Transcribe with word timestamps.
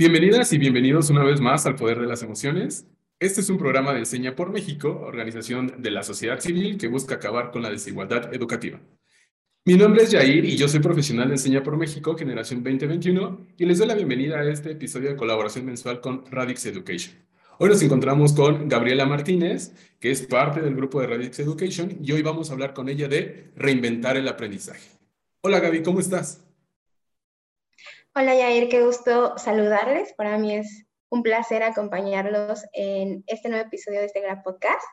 Bienvenidas 0.00 0.50
y 0.54 0.56
bienvenidos 0.56 1.10
una 1.10 1.22
vez 1.22 1.42
más 1.42 1.66
al 1.66 1.76
Poder 1.76 2.00
de 2.00 2.06
las 2.06 2.22
Emociones. 2.22 2.86
Este 3.18 3.42
es 3.42 3.50
un 3.50 3.58
programa 3.58 3.92
de 3.92 3.98
Enseña 3.98 4.34
por 4.34 4.50
México, 4.50 4.98
organización 5.04 5.74
de 5.82 5.90
la 5.90 6.02
sociedad 6.02 6.40
civil 6.40 6.78
que 6.78 6.88
busca 6.88 7.16
acabar 7.16 7.50
con 7.50 7.60
la 7.60 7.68
desigualdad 7.68 8.32
educativa. 8.34 8.80
Mi 9.66 9.74
nombre 9.74 10.02
es 10.02 10.10
Jair 10.10 10.46
y 10.46 10.56
yo 10.56 10.68
soy 10.68 10.80
profesional 10.80 11.28
de 11.28 11.34
Enseña 11.34 11.62
por 11.62 11.76
México, 11.76 12.16
generación 12.16 12.64
2021, 12.64 13.48
y 13.58 13.66
les 13.66 13.76
doy 13.76 13.88
la 13.88 13.94
bienvenida 13.94 14.38
a 14.38 14.50
este 14.50 14.70
episodio 14.70 15.10
de 15.10 15.16
colaboración 15.16 15.66
mensual 15.66 16.00
con 16.00 16.24
Radix 16.30 16.64
Education. 16.64 17.14
Hoy 17.58 17.68
nos 17.68 17.82
encontramos 17.82 18.32
con 18.32 18.70
Gabriela 18.70 19.04
Martínez, 19.04 19.74
que 20.00 20.10
es 20.10 20.22
parte 20.22 20.62
del 20.62 20.76
grupo 20.76 21.02
de 21.02 21.08
Radix 21.08 21.40
Education, 21.40 21.98
y 22.02 22.12
hoy 22.12 22.22
vamos 22.22 22.48
a 22.48 22.54
hablar 22.54 22.72
con 22.72 22.88
ella 22.88 23.06
de 23.06 23.52
reinventar 23.54 24.16
el 24.16 24.28
aprendizaje. 24.28 24.88
Hola 25.42 25.60
Gaby, 25.60 25.82
¿cómo 25.82 26.00
estás? 26.00 26.49
Hola 28.12 28.34
Yair, 28.34 28.68
qué 28.68 28.82
gusto 28.82 29.38
saludarles. 29.38 30.12
Para 30.14 30.36
mí 30.36 30.56
es 30.56 30.84
un 31.10 31.22
placer 31.22 31.62
acompañarlos 31.62 32.64
en 32.72 33.22
este 33.28 33.48
nuevo 33.48 33.64
episodio 33.66 34.00
de 34.00 34.06
este 34.06 34.20
gran 34.20 34.42
podcast. 34.42 34.84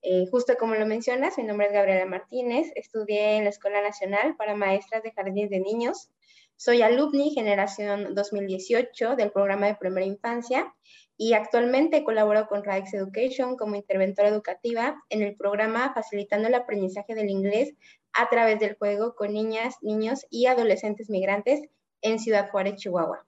Eh, 0.00 0.24
justo 0.30 0.54
como 0.58 0.74
lo 0.74 0.86
mencionas, 0.86 1.36
mi 1.36 1.44
nombre 1.44 1.66
es 1.66 1.74
Gabriela 1.74 2.06
Martínez, 2.06 2.72
estudié 2.74 3.36
en 3.36 3.44
la 3.44 3.50
Escuela 3.50 3.82
Nacional 3.82 4.34
para 4.36 4.56
Maestras 4.56 5.02
de 5.02 5.12
Jardines 5.12 5.50
de 5.50 5.60
Niños. 5.60 6.08
Soy 6.56 6.80
alumni 6.80 7.34
generación 7.34 8.14
2018 8.14 9.14
del 9.14 9.30
programa 9.30 9.66
de 9.66 9.74
primera 9.74 10.06
infancia 10.06 10.74
y 11.18 11.34
actualmente 11.34 12.02
colaboro 12.02 12.46
con 12.46 12.64
Radix 12.64 12.94
Education 12.94 13.58
como 13.58 13.76
interventora 13.76 14.30
educativa 14.30 14.96
en 15.10 15.20
el 15.20 15.36
programa 15.36 15.92
Facilitando 15.92 16.48
el 16.48 16.54
Aprendizaje 16.54 17.14
del 17.14 17.28
Inglés 17.28 17.74
a 18.14 18.30
través 18.30 18.58
del 18.58 18.74
juego 18.76 19.14
con 19.16 19.34
niñas, 19.34 19.76
niños 19.82 20.24
y 20.30 20.46
adolescentes 20.46 21.10
migrantes 21.10 21.60
en 22.04 22.20
Ciudad 22.20 22.50
Juárez, 22.50 22.76
Chihuahua. 22.76 23.26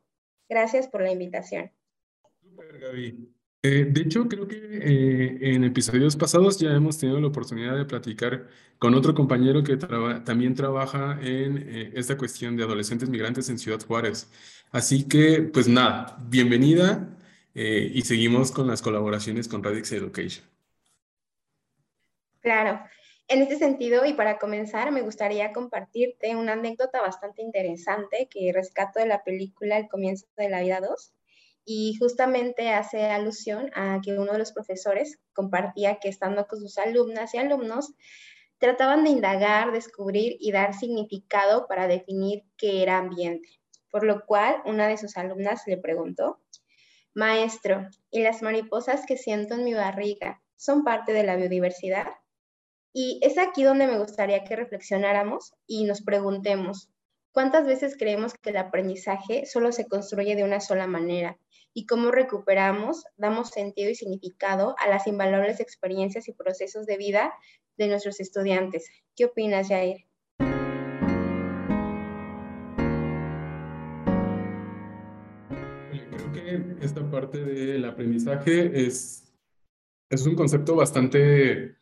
Gracias 0.48 0.86
por 0.86 1.02
la 1.02 1.10
invitación. 1.10 1.72
Super, 2.40 2.78
Gaby. 2.78 3.36
Eh, 3.62 3.86
de 3.90 4.00
hecho, 4.02 4.28
creo 4.28 4.46
que 4.46 4.56
eh, 4.56 5.54
en 5.54 5.64
episodios 5.64 6.14
pasados 6.14 6.58
ya 6.60 6.70
hemos 6.70 6.98
tenido 6.98 7.18
la 7.18 7.26
oportunidad 7.26 7.76
de 7.76 7.84
platicar 7.84 8.46
con 8.78 8.94
otro 8.94 9.12
compañero 9.14 9.64
que 9.64 9.76
también 9.76 10.54
trabaja 10.54 11.18
en 11.20 11.58
eh, 11.66 11.92
esta 11.94 12.16
cuestión 12.16 12.56
de 12.56 12.62
adolescentes 12.62 13.08
migrantes 13.08 13.48
en 13.48 13.58
Ciudad 13.58 13.80
Juárez. 13.84 14.30
Así 14.70 15.08
que, 15.08 15.42
pues 15.42 15.66
nada, 15.66 16.16
bienvenida 16.28 17.12
y 17.54 18.02
seguimos 18.02 18.52
con 18.52 18.66
las 18.66 18.82
colaboraciones 18.82 19.48
con 19.48 19.64
Radix 19.64 19.90
Education. 19.90 20.44
Claro. 22.42 22.80
En 23.28 23.42
este 23.42 23.56
sentido, 23.58 24.04
y 24.04 24.12
para 24.12 24.38
comenzar, 24.38 24.92
me 24.92 25.02
gustaría 25.02 25.52
compartirte 25.52 26.36
una 26.36 26.52
anécdota 26.52 27.00
bastante 27.00 27.42
interesante 27.42 28.28
que 28.30 28.52
rescato 28.52 29.00
de 29.00 29.06
la 29.06 29.24
película 29.24 29.78
El 29.78 29.88
comienzo 29.88 30.26
de 30.36 30.48
la 30.48 30.60
vida 30.60 30.80
2 30.80 31.12
y 31.64 31.96
justamente 31.98 32.68
hace 32.68 33.06
alusión 33.06 33.72
a 33.74 34.00
que 34.00 34.16
uno 34.16 34.32
de 34.32 34.38
los 34.38 34.52
profesores 34.52 35.18
compartía 35.32 35.98
que 35.98 36.08
estando 36.08 36.46
con 36.46 36.60
sus 36.60 36.78
alumnas 36.78 37.34
y 37.34 37.38
alumnos, 37.38 37.94
trataban 38.58 39.02
de 39.02 39.10
indagar, 39.10 39.72
descubrir 39.72 40.36
y 40.38 40.52
dar 40.52 40.72
significado 40.74 41.66
para 41.66 41.88
definir 41.88 42.44
qué 42.56 42.84
era 42.84 42.98
ambiente, 42.98 43.48
por 43.90 44.04
lo 44.04 44.24
cual 44.24 44.62
una 44.64 44.86
de 44.86 44.98
sus 44.98 45.16
alumnas 45.16 45.62
le 45.66 45.78
preguntó, 45.78 46.40
Maestro, 47.12 47.88
¿y 48.08 48.22
las 48.22 48.40
mariposas 48.42 49.04
que 49.04 49.16
siento 49.16 49.54
en 49.54 49.64
mi 49.64 49.74
barriga 49.74 50.40
son 50.54 50.84
parte 50.84 51.12
de 51.12 51.24
la 51.24 51.34
biodiversidad? 51.34 52.06
Y 52.98 53.20
es 53.20 53.36
aquí 53.36 53.62
donde 53.62 53.86
me 53.86 53.98
gustaría 53.98 54.42
que 54.42 54.56
reflexionáramos 54.56 55.52
y 55.66 55.84
nos 55.84 56.00
preguntemos, 56.00 56.88
¿cuántas 57.30 57.66
veces 57.66 57.94
creemos 57.98 58.32
que 58.32 58.48
el 58.48 58.56
aprendizaje 58.56 59.44
solo 59.44 59.70
se 59.70 59.86
construye 59.86 60.34
de 60.34 60.44
una 60.44 60.60
sola 60.60 60.86
manera? 60.86 61.36
¿Y 61.74 61.84
cómo 61.84 62.10
recuperamos, 62.10 63.04
damos 63.18 63.50
sentido 63.50 63.90
y 63.90 63.94
significado 63.96 64.76
a 64.78 64.88
las 64.88 65.06
invaluables 65.06 65.60
experiencias 65.60 66.26
y 66.28 66.32
procesos 66.32 66.86
de 66.86 66.96
vida 66.96 67.34
de 67.76 67.88
nuestros 67.88 68.18
estudiantes? 68.18 68.88
¿Qué 69.14 69.26
opinas, 69.26 69.68
Jair? 69.68 70.06
Creo 76.16 76.32
que 76.32 76.76
esta 76.80 77.10
parte 77.10 77.44
del 77.44 77.84
aprendizaje 77.84 78.86
es, 78.86 79.30
es 80.08 80.26
un 80.26 80.34
concepto 80.34 80.76
bastante 80.76 81.76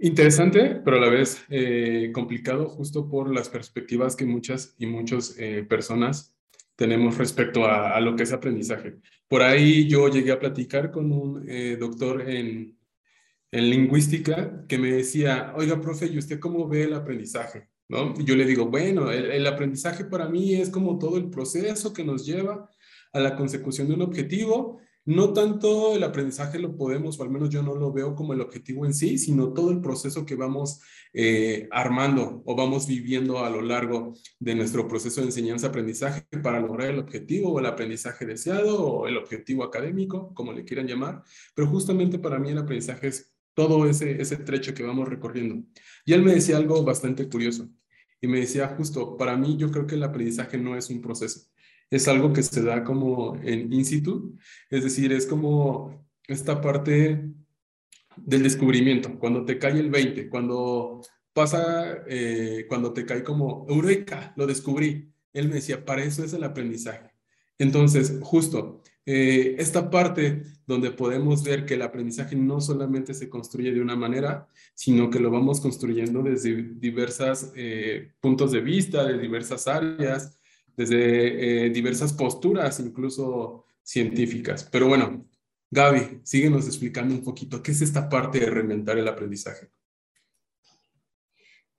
Interesante, 0.00 0.80
pero 0.84 0.98
a 0.98 1.00
la 1.00 1.08
vez 1.08 1.44
eh, 1.48 2.12
complicado 2.14 2.68
justo 2.68 3.08
por 3.08 3.34
las 3.34 3.48
perspectivas 3.48 4.14
que 4.14 4.24
muchas 4.24 4.76
y 4.78 4.86
muchas 4.86 5.34
eh, 5.38 5.64
personas 5.68 6.36
tenemos 6.76 7.18
respecto 7.18 7.66
a, 7.66 7.98
lo 8.00 8.14
que 8.14 8.22
es 8.22 8.32
aprendizaje. 8.32 8.98
Por 9.26 9.42
ahí 9.42 9.88
yo 9.88 10.08
llegué 10.08 10.30
a 10.30 10.38
platicar 10.38 10.92
con 10.92 11.10
un 11.10 11.44
eh, 11.48 11.76
doctor 11.78 12.30
en, 12.30 12.78
en, 13.50 13.70
lingüística 13.70 14.64
que 14.68 14.78
me 14.78 14.92
decía, 14.92 15.52
oiga, 15.56 15.80
profe, 15.80 16.06
¿y 16.06 16.18
usted 16.18 16.38
cómo 16.38 16.68
ve 16.68 16.84
el 16.84 16.94
aprendizaje? 16.94 17.68
¿No? 17.88 18.14
Y 18.16 18.24
yo 18.24 18.36
le 18.36 18.44
digo, 18.44 18.66
bueno, 18.66 19.10
el, 19.10 19.32
el 19.32 19.46
aprendizaje 19.48 20.04
para 20.04 20.28
mí 20.28 20.54
es 20.54 20.70
como 20.70 20.96
todo 21.00 21.16
el 21.16 21.28
proceso 21.28 21.92
que 21.92 22.04
nos 22.04 22.24
lleva 22.24 22.70
a 23.12 23.18
la 23.18 23.34
consecución 23.34 23.88
de 23.88 23.94
un 23.94 24.02
objetivo 24.02 24.80
no 25.08 25.32
tanto 25.32 25.94
el 25.96 26.04
aprendizaje 26.04 26.58
lo 26.58 26.76
podemos, 26.76 27.18
o 27.18 27.22
al 27.22 27.30
menos 27.30 27.48
yo 27.48 27.62
no 27.62 27.74
lo 27.74 27.90
veo 27.90 28.14
como 28.14 28.34
el 28.34 28.42
objetivo 28.42 28.84
en 28.84 28.92
sí, 28.92 29.16
sino 29.16 29.54
todo 29.54 29.70
el 29.70 29.80
proceso 29.80 30.26
que 30.26 30.34
vamos 30.34 30.82
eh, 31.14 31.66
armando 31.70 32.42
o 32.44 32.54
vamos 32.54 32.86
viviendo 32.86 33.38
a 33.38 33.48
lo 33.48 33.62
largo 33.62 34.12
de 34.38 34.54
nuestro 34.54 34.86
proceso 34.86 35.22
de 35.22 35.28
enseñanza-aprendizaje 35.28 36.26
para 36.42 36.60
lograr 36.60 36.90
el 36.90 36.98
objetivo 36.98 37.52
o 37.52 37.58
el 37.58 37.64
aprendizaje 37.64 38.26
deseado 38.26 38.84
o 38.84 39.08
el 39.08 39.16
objetivo 39.16 39.64
académico, 39.64 40.34
como 40.34 40.52
le 40.52 40.64
quieran 40.64 40.86
llamar. 40.86 41.22
Pero 41.54 41.68
justamente 41.68 42.18
para 42.18 42.38
mí 42.38 42.50
el 42.50 42.58
aprendizaje 42.58 43.08
es 43.08 43.34
todo 43.54 43.88
ese, 43.88 44.20
ese 44.20 44.36
trecho 44.36 44.74
que 44.74 44.82
vamos 44.82 45.08
recorriendo. 45.08 45.64
Y 46.04 46.12
él 46.12 46.22
me 46.22 46.34
decía 46.34 46.58
algo 46.58 46.84
bastante 46.84 47.26
curioso. 47.30 47.66
Y 48.20 48.26
me 48.26 48.40
decía 48.40 48.68
justo, 48.76 49.16
para 49.16 49.38
mí 49.38 49.56
yo 49.56 49.70
creo 49.70 49.86
que 49.86 49.94
el 49.94 50.02
aprendizaje 50.02 50.58
no 50.58 50.76
es 50.76 50.90
un 50.90 51.00
proceso 51.00 51.48
es 51.90 52.08
algo 52.08 52.32
que 52.32 52.42
se 52.42 52.62
da 52.62 52.84
como 52.84 53.36
en 53.42 53.72
in 53.72 53.84
situ, 53.84 54.36
es 54.70 54.84
decir, 54.84 55.12
es 55.12 55.26
como 55.26 56.06
esta 56.26 56.60
parte 56.60 57.24
del 58.16 58.42
descubrimiento, 58.42 59.18
cuando 59.18 59.44
te 59.44 59.58
cae 59.58 59.78
el 59.78 59.90
20, 59.90 60.28
cuando 60.28 61.00
pasa, 61.32 62.02
eh, 62.08 62.66
cuando 62.68 62.92
te 62.92 63.06
cae 63.06 63.22
como, 63.22 63.66
eureka, 63.68 64.32
lo 64.36 64.46
descubrí. 64.46 65.12
Él 65.32 65.48
me 65.48 65.56
decía, 65.56 65.84
para 65.84 66.02
eso 66.02 66.24
es 66.24 66.32
el 66.32 66.42
aprendizaje. 66.42 67.12
Entonces, 67.58 68.18
justo, 68.22 68.82
eh, 69.06 69.56
esta 69.58 69.88
parte 69.90 70.42
donde 70.66 70.90
podemos 70.90 71.42
ver 71.42 71.64
que 71.64 71.74
el 71.74 71.82
aprendizaje 71.82 72.36
no 72.36 72.60
solamente 72.60 73.14
se 73.14 73.28
construye 73.28 73.72
de 73.72 73.80
una 73.80 73.96
manera, 73.96 74.48
sino 74.74 75.10
que 75.10 75.18
lo 75.18 75.30
vamos 75.30 75.60
construyendo 75.60 76.22
desde 76.22 76.62
diversos 76.74 77.52
eh, 77.56 78.12
puntos 78.20 78.52
de 78.52 78.60
vista, 78.60 79.04
de 79.04 79.18
diversas 79.18 79.66
áreas, 79.66 80.38
desde 80.78 81.66
eh, 81.66 81.70
diversas 81.70 82.12
posturas, 82.12 82.78
incluso 82.78 83.64
científicas. 83.82 84.62
Pero 84.70 84.86
bueno, 84.86 85.26
Gaby, 85.70 86.20
síguenos 86.22 86.66
explicando 86.66 87.12
un 87.12 87.24
poquito 87.24 87.62
qué 87.62 87.72
es 87.72 87.82
esta 87.82 88.08
parte 88.08 88.38
de 88.38 88.48
reinventar 88.48 88.96
el 88.96 89.08
aprendizaje. 89.08 89.70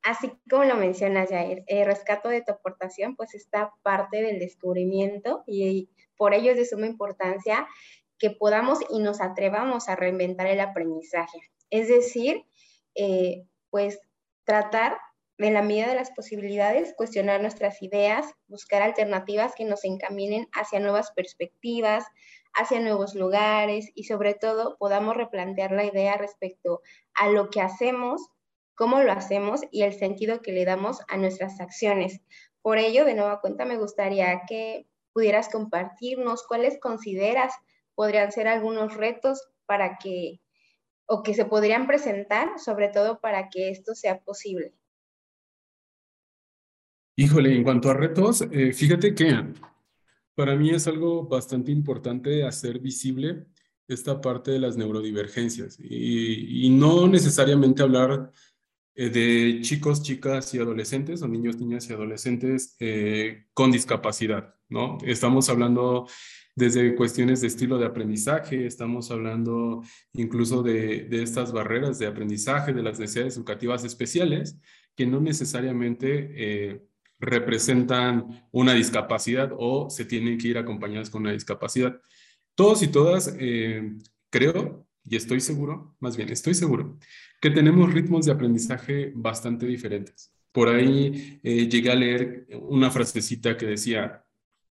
Así 0.04 0.32
como 0.50 0.66
lo 0.66 0.76
mencionas, 0.76 1.30
Jair, 1.30 1.64
el 1.68 1.86
rescato 1.86 2.28
de 2.28 2.42
tu 2.42 2.52
aportación, 2.52 3.16
pues 3.16 3.34
está 3.36 3.72
parte 3.84 4.22
del 4.22 4.38
descubrimiento 4.38 5.44
y 5.48 5.90
por 6.18 6.34
ello 6.34 6.52
es 6.52 6.58
de 6.58 6.66
suma 6.66 6.86
importancia 6.86 7.68
que 8.18 8.32
podamos 8.32 8.80
y 8.90 9.00
nos 9.00 9.22
atrevamos 9.22 9.88
a 9.88 9.96
reinventar 9.96 10.48
el 10.48 10.60
aprendizaje. 10.60 11.40
Es 11.70 11.88
decir, 11.88 12.44
eh, 12.96 13.46
pues 13.70 14.00
tratar 14.44 14.98
en 15.48 15.54
la 15.54 15.62
medida 15.62 15.88
de 15.88 15.96
las 15.96 16.12
posibilidades, 16.12 16.94
cuestionar 16.96 17.42
nuestras 17.42 17.82
ideas, 17.82 18.26
buscar 18.48 18.82
alternativas 18.82 19.54
que 19.56 19.66
nos 19.66 19.86
encaminen 19.86 20.48
hacia 20.52 20.80
nuevas 20.80 21.12
perspectivas, 21.12 22.06
hacia 22.54 22.80
nuevos 22.80 23.16
lugares 23.16 23.90
y 23.96 24.04
sobre 24.04 24.34
todo 24.34 24.76
podamos 24.78 25.16
replantear 25.16 25.72
la 25.72 25.86
idea 25.86 26.18
respecto 26.18 26.82
a 27.14 27.30
lo 27.30 27.50
que 27.50 27.62
hacemos, 27.62 28.30
cómo 28.76 29.02
lo 29.02 29.12
hacemos 29.12 29.62
y 29.72 29.84
el 29.84 29.94
sentido 29.94 30.42
que 30.42 30.52
le 30.52 30.66
damos 30.66 31.00
a 31.08 31.18
nuestras 31.18 31.60
acciones. 31.62 32.22
Por 32.62 32.78
ello, 32.78 33.06
de 33.06 33.14
nueva 33.14 33.40
cuenta, 33.40 33.66
me 33.66 33.78
gustaría 33.78 34.42
que 34.48 34.88
pudieras 35.14 35.50
compartirnos 35.50 36.46
cuáles 36.46 36.80
consideras 36.80 37.54
podrían 37.96 38.32
ser 38.32 38.48
algunos 38.48 38.96
retos 38.96 39.50
para 39.66 39.98
que 39.98 40.42
o 41.08 41.24
que 41.24 41.34
se 41.34 41.46
podrían 41.46 41.88
presentar, 41.88 42.60
sobre 42.60 42.88
todo 42.90 43.20
para 43.20 43.50
que 43.50 43.70
esto 43.70 43.96
sea 43.96 44.20
posible. 44.24 44.79
Híjole, 47.20 47.54
en 47.54 47.66
cuanto 47.66 47.90
a 47.90 47.94
retos, 47.94 48.46
eh, 48.50 48.72
fíjate 48.72 49.14
que 49.14 49.44
para 50.36 50.56
mí 50.56 50.70
es 50.70 50.88
algo 50.88 51.28
bastante 51.28 51.70
importante 51.70 52.46
hacer 52.46 52.80
visible 52.80 53.46
esta 53.90 54.22
parte 54.22 54.52
de 54.52 54.60
las 54.60 54.78
neurodivergencias 54.78 55.78
y, 55.82 56.70
no 56.70 57.10
necesariamente 57.10 57.84
hablar 57.84 58.32
eh, 58.96 59.10
de 59.10 59.60
chicos, 59.60 60.02
chicas 60.02 60.54
y 60.54 60.60
adolescentes 60.60 61.22
o 61.22 61.28
niños, 61.28 61.58
niñas 61.58 61.90
y 61.90 61.94
adolescentes 61.94 62.78
eh, 62.80 63.48
con 63.54 63.70
discapacidad, 63.70 64.56
¿no? 64.70 64.98
Estamos 65.04 65.50
hablando 65.50 66.08
desde 66.56 66.96
cuestiones 66.96 67.42
de 67.42 67.48
estilo 67.48 67.78
de 67.78 67.88
aprendizaje, 67.88 68.66
estamos 68.66 69.12
hablando 69.12 69.84
incluso 70.14 70.64
de, 70.64 71.04
de 71.10 71.22
estas 71.22 71.52
barreras 71.52 72.00
de 72.00 72.08
aprendizaje, 72.08 72.72
de 72.72 72.82
las 72.82 72.98
necesidades 72.98 73.36
educativas 73.36 73.84
especiales, 73.84 74.58
que 74.96 75.06
no 75.06 75.20
necesariamente 75.20 76.88
representan 77.20 78.48
una 78.52 78.74
discapacidad 78.74 79.52
o 79.58 79.90
se 79.90 80.06
tienen 80.06 80.38
que 80.38 80.48
ir 80.50 80.58
acompañadas 80.58 81.10
con 81.10 81.24
una 81.24 81.34
discapacidad. 81.34 82.02
Todos 82.56 82.82
y 82.84 82.88
todas, 82.88 83.36
eh, 83.40 83.98
creo 84.30 84.86
y 85.04 85.16
estoy 85.16 85.40
seguro, 85.40 85.96
más 86.00 86.16
bien 86.16 86.30
estoy 86.30 86.54
seguro, 86.54 86.98
que 87.42 87.50
tenemos 87.50 87.92
ritmos 87.92 88.26
de 88.26 88.32
aprendizaje 88.32 89.12
bastante 89.16 89.66
diferentes. 89.66 90.32
Por 90.52 90.70
ahí 90.70 91.40
eh, 91.44 91.68
llegué 91.68 91.92
a 91.92 91.96
leer 91.96 92.48
una 92.62 92.92
frasecita 92.92 93.58
que 93.58 93.66
decía, 93.66 94.24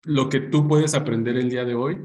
lo 0.07 0.29
que 0.29 0.41
tú 0.41 0.67
puedes 0.69 0.95
aprender 0.95 1.37
el 1.37 1.51
día 1.51 1.65
de 1.65 1.75
hoy 1.75 1.99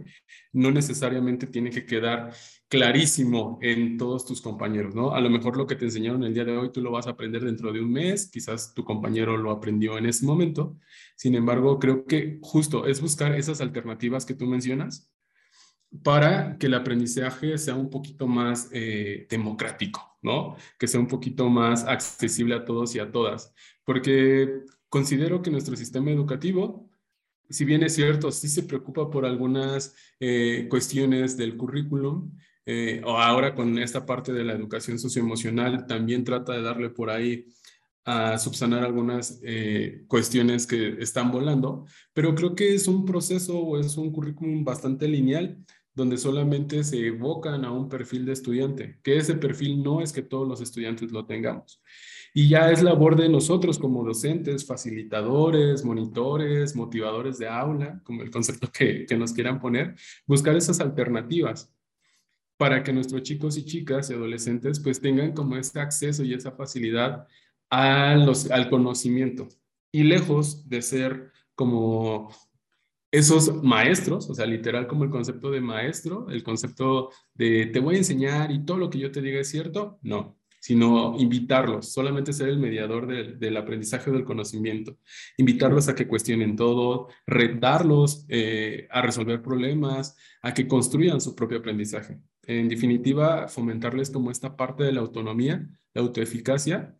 no 0.53 0.71
necesariamente 0.71 1.47
tiene 1.47 1.69
que 1.69 1.85
quedar 1.85 2.33
clarísimo 2.67 3.59
en 3.61 3.97
todos 3.97 4.25
tus 4.25 4.41
compañeros, 4.41 4.95
¿no? 4.95 5.13
A 5.13 5.21
lo 5.21 5.29
mejor 5.29 5.55
lo 5.55 5.67
que 5.67 5.75
te 5.75 5.85
enseñaron 5.85 6.23
el 6.23 6.33
día 6.33 6.43
de 6.43 6.57
hoy 6.57 6.71
tú 6.71 6.81
lo 6.81 6.91
vas 6.91 7.05
a 7.05 7.11
aprender 7.11 7.43
dentro 7.43 7.71
de 7.71 7.79
un 7.79 7.91
mes, 7.91 8.29
quizás 8.31 8.73
tu 8.73 8.83
compañero 8.83 9.37
lo 9.37 9.51
aprendió 9.51 9.97
en 9.97 10.07
ese 10.07 10.25
momento. 10.25 10.77
Sin 11.15 11.35
embargo, 11.35 11.79
creo 11.79 12.05
que 12.05 12.39
justo 12.41 12.87
es 12.87 13.01
buscar 13.01 13.35
esas 13.35 13.61
alternativas 13.61 14.25
que 14.25 14.33
tú 14.33 14.47
mencionas 14.47 15.11
para 16.03 16.57
que 16.57 16.67
el 16.67 16.73
aprendizaje 16.73 17.57
sea 17.57 17.75
un 17.75 17.89
poquito 17.89 18.25
más 18.27 18.69
eh, 18.71 19.27
democrático, 19.29 20.17
¿no? 20.21 20.55
Que 20.79 20.87
sea 20.87 20.99
un 20.99 21.07
poquito 21.07 21.49
más 21.49 21.83
accesible 21.85 22.55
a 22.55 22.65
todos 22.65 22.95
y 22.95 22.99
a 22.99 23.11
todas. 23.11 23.53
Porque 23.85 24.61
considero 24.89 25.41
que 25.41 25.51
nuestro 25.51 25.75
sistema 25.75 26.11
educativo 26.11 26.90
si 27.51 27.65
bien 27.65 27.83
es 27.83 27.95
cierto, 27.95 28.31
sí 28.31 28.47
se 28.47 28.63
preocupa 28.63 29.09
por 29.09 29.25
algunas 29.25 29.95
eh, 30.19 30.67
cuestiones 30.69 31.37
del 31.37 31.57
currículum, 31.57 32.31
eh, 32.65 33.01
o 33.03 33.17
ahora 33.17 33.55
con 33.55 33.77
esta 33.79 34.05
parte 34.05 34.31
de 34.33 34.43
la 34.43 34.53
educación 34.53 34.99
socioemocional, 34.99 35.87
también 35.87 36.23
trata 36.23 36.53
de 36.53 36.61
darle 36.61 36.89
por 36.89 37.09
ahí 37.09 37.47
a 38.05 38.37
subsanar 38.37 38.83
algunas 38.83 39.39
eh, 39.43 40.03
cuestiones 40.07 40.65
que 40.65 40.97
están 40.99 41.31
volando, 41.31 41.85
pero 42.13 42.33
creo 42.33 42.55
que 42.55 42.73
es 42.73 42.87
un 42.87 43.05
proceso 43.05 43.59
o 43.59 43.79
es 43.79 43.95
un 43.97 44.11
currículum 44.11 44.63
bastante 44.63 45.07
lineal 45.07 45.57
donde 45.93 46.17
solamente 46.17 46.83
se 46.83 47.07
evocan 47.07 47.65
a 47.65 47.71
un 47.71 47.89
perfil 47.89 48.25
de 48.25 48.33
estudiante, 48.33 48.99
que 49.03 49.17
ese 49.17 49.35
perfil 49.35 49.83
no 49.83 50.01
es 50.01 50.13
que 50.13 50.21
todos 50.21 50.47
los 50.47 50.61
estudiantes 50.61 51.11
lo 51.11 51.25
tengamos. 51.25 51.81
Y 52.33 52.47
ya 52.47 52.71
es 52.71 52.81
labor 52.81 53.17
de 53.17 53.27
nosotros 53.27 53.77
como 53.77 54.05
docentes, 54.05 54.65
facilitadores, 54.65 55.83
monitores, 55.83 56.75
motivadores 56.75 57.37
de 57.37 57.47
aula, 57.47 58.01
como 58.05 58.21
el 58.21 58.31
concepto 58.31 58.71
que, 58.71 59.05
que 59.05 59.17
nos 59.17 59.33
quieran 59.33 59.59
poner, 59.59 59.95
buscar 60.25 60.55
esas 60.55 60.79
alternativas 60.79 61.73
para 62.57 62.83
que 62.83 62.93
nuestros 62.93 63.23
chicos 63.23 63.57
y 63.57 63.65
chicas 63.65 64.09
y 64.09 64.13
adolescentes 64.13 64.79
pues 64.79 65.01
tengan 65.01 65.33
como 65.33 65.57
este 65.57 65.79
acceso 65.79 66.23
y 66.23 66.33
esa 66.33 66.51
facilidad 66.51 67.27
a 67.69 68.15
los, 68.15 68.49
al 68.49 68.69
conocimiento. 68.69 69.47
Y 69.91 70.03
lejos 70.03 70.69
de 70.69 70.81
ser 70.81 71.31
como 71.53 72.29
esos 73.11 73.61
maestros, 73.61 74.29
o 74.29 74.35
sea, 74.35 74.45
literal 74.45 74.87
como 74.87 75.03
el 75.03 75.09
concepto 75.09 75.51
de 75.51 75.59
maestro, 75.59 76.29
el 76.29 76.43
concepto 76.43 77.09
de 77.33 77.65
te 77.65 77.79
voy 77.81 77.95
a 77.95 77.97
enseñar 77.97 78.51
y 78.51 78.63
todo 78.63 78.77
lo 78.77 78.89
que 78.89 78.99
yo 78.99 79.11
te 79.11 79.21
diga 79.21 79.41
es 79.41 79.49
cierto, 79.49 79.99
no 80.01 80.40
sino 80.61 81.15
invitarlos, 81.17 81.91
solamente 81.91 82.33
ser 82.33 82.49
el 82.49 82.59
mediador 82.59 83.07
del 83.07 83.57
aprendizaje 83.57 84.11
del 84.11 84.23
conocimiento, 84.23 84.99
invitarlos 85.37 85.89
a 85.89 85.95
que 85.95 86.07
cuestionen 86.07 86.55
todo, 86.55 87.09
retarlos 87.25 88.25
eh, 88.29 88.87
a 88.91 89.01
resolver 89.01 89.41
problemas, 89.41 90.15
a 90.43 90.53
que 90.53 90.67
construyan 90.67 91.19
su 91.19 91.35
propio 91.35 91.57
aprendizaje. 91.57 92.19
En 92.43 92.69
definitiva, 92.69 93.47
fomentarles 93.47 94.11
como 94.11 94.29
esta 94.29 94.55
parte 94.55 94.83
de 94.83 94.91
la 94.91 95.01
autonomía, 95.01 95.67
la 95.95 96.01
autoeficacia, 96.03 96.95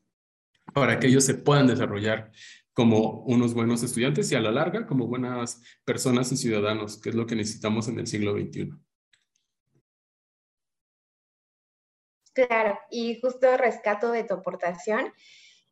para 0.74 1.00
que 1.00 1.08
ellos 1.08 1.24
se 1.24 1.36
puedan 1.36 1.68
desarrollar 1.68 2.32
como 2.74 3.24
unos 3.26 3.54
buenos 3.54 3.84
estudiantes 3.84 4.32
y 4.32 4.36
a 4.36 4.42
la 4.42 4.52
larga 4.52 4.88
como 4.88 5.06
buenas 5.06 5.62
personas 5.86 6.32
y 6.32 6.38
ciudadanos, 6.38 7.00
que 7.00 7.10
es 7.10 7.16
lo 7.16 7.28
que 7.28 7.36
necesitamos 7.36 7.88
en 7.88 8.00
el 8.00 8.08
siglo 8.08 8.34
XXI. 8.34 8.72
Claro, 12.34 12.80
y 12.90 13.20
justo 13.20 13.58
rescato 13.58 14.12
de 14.12 14.24
tu 14.24 14.36
aportación, 14.36 15.12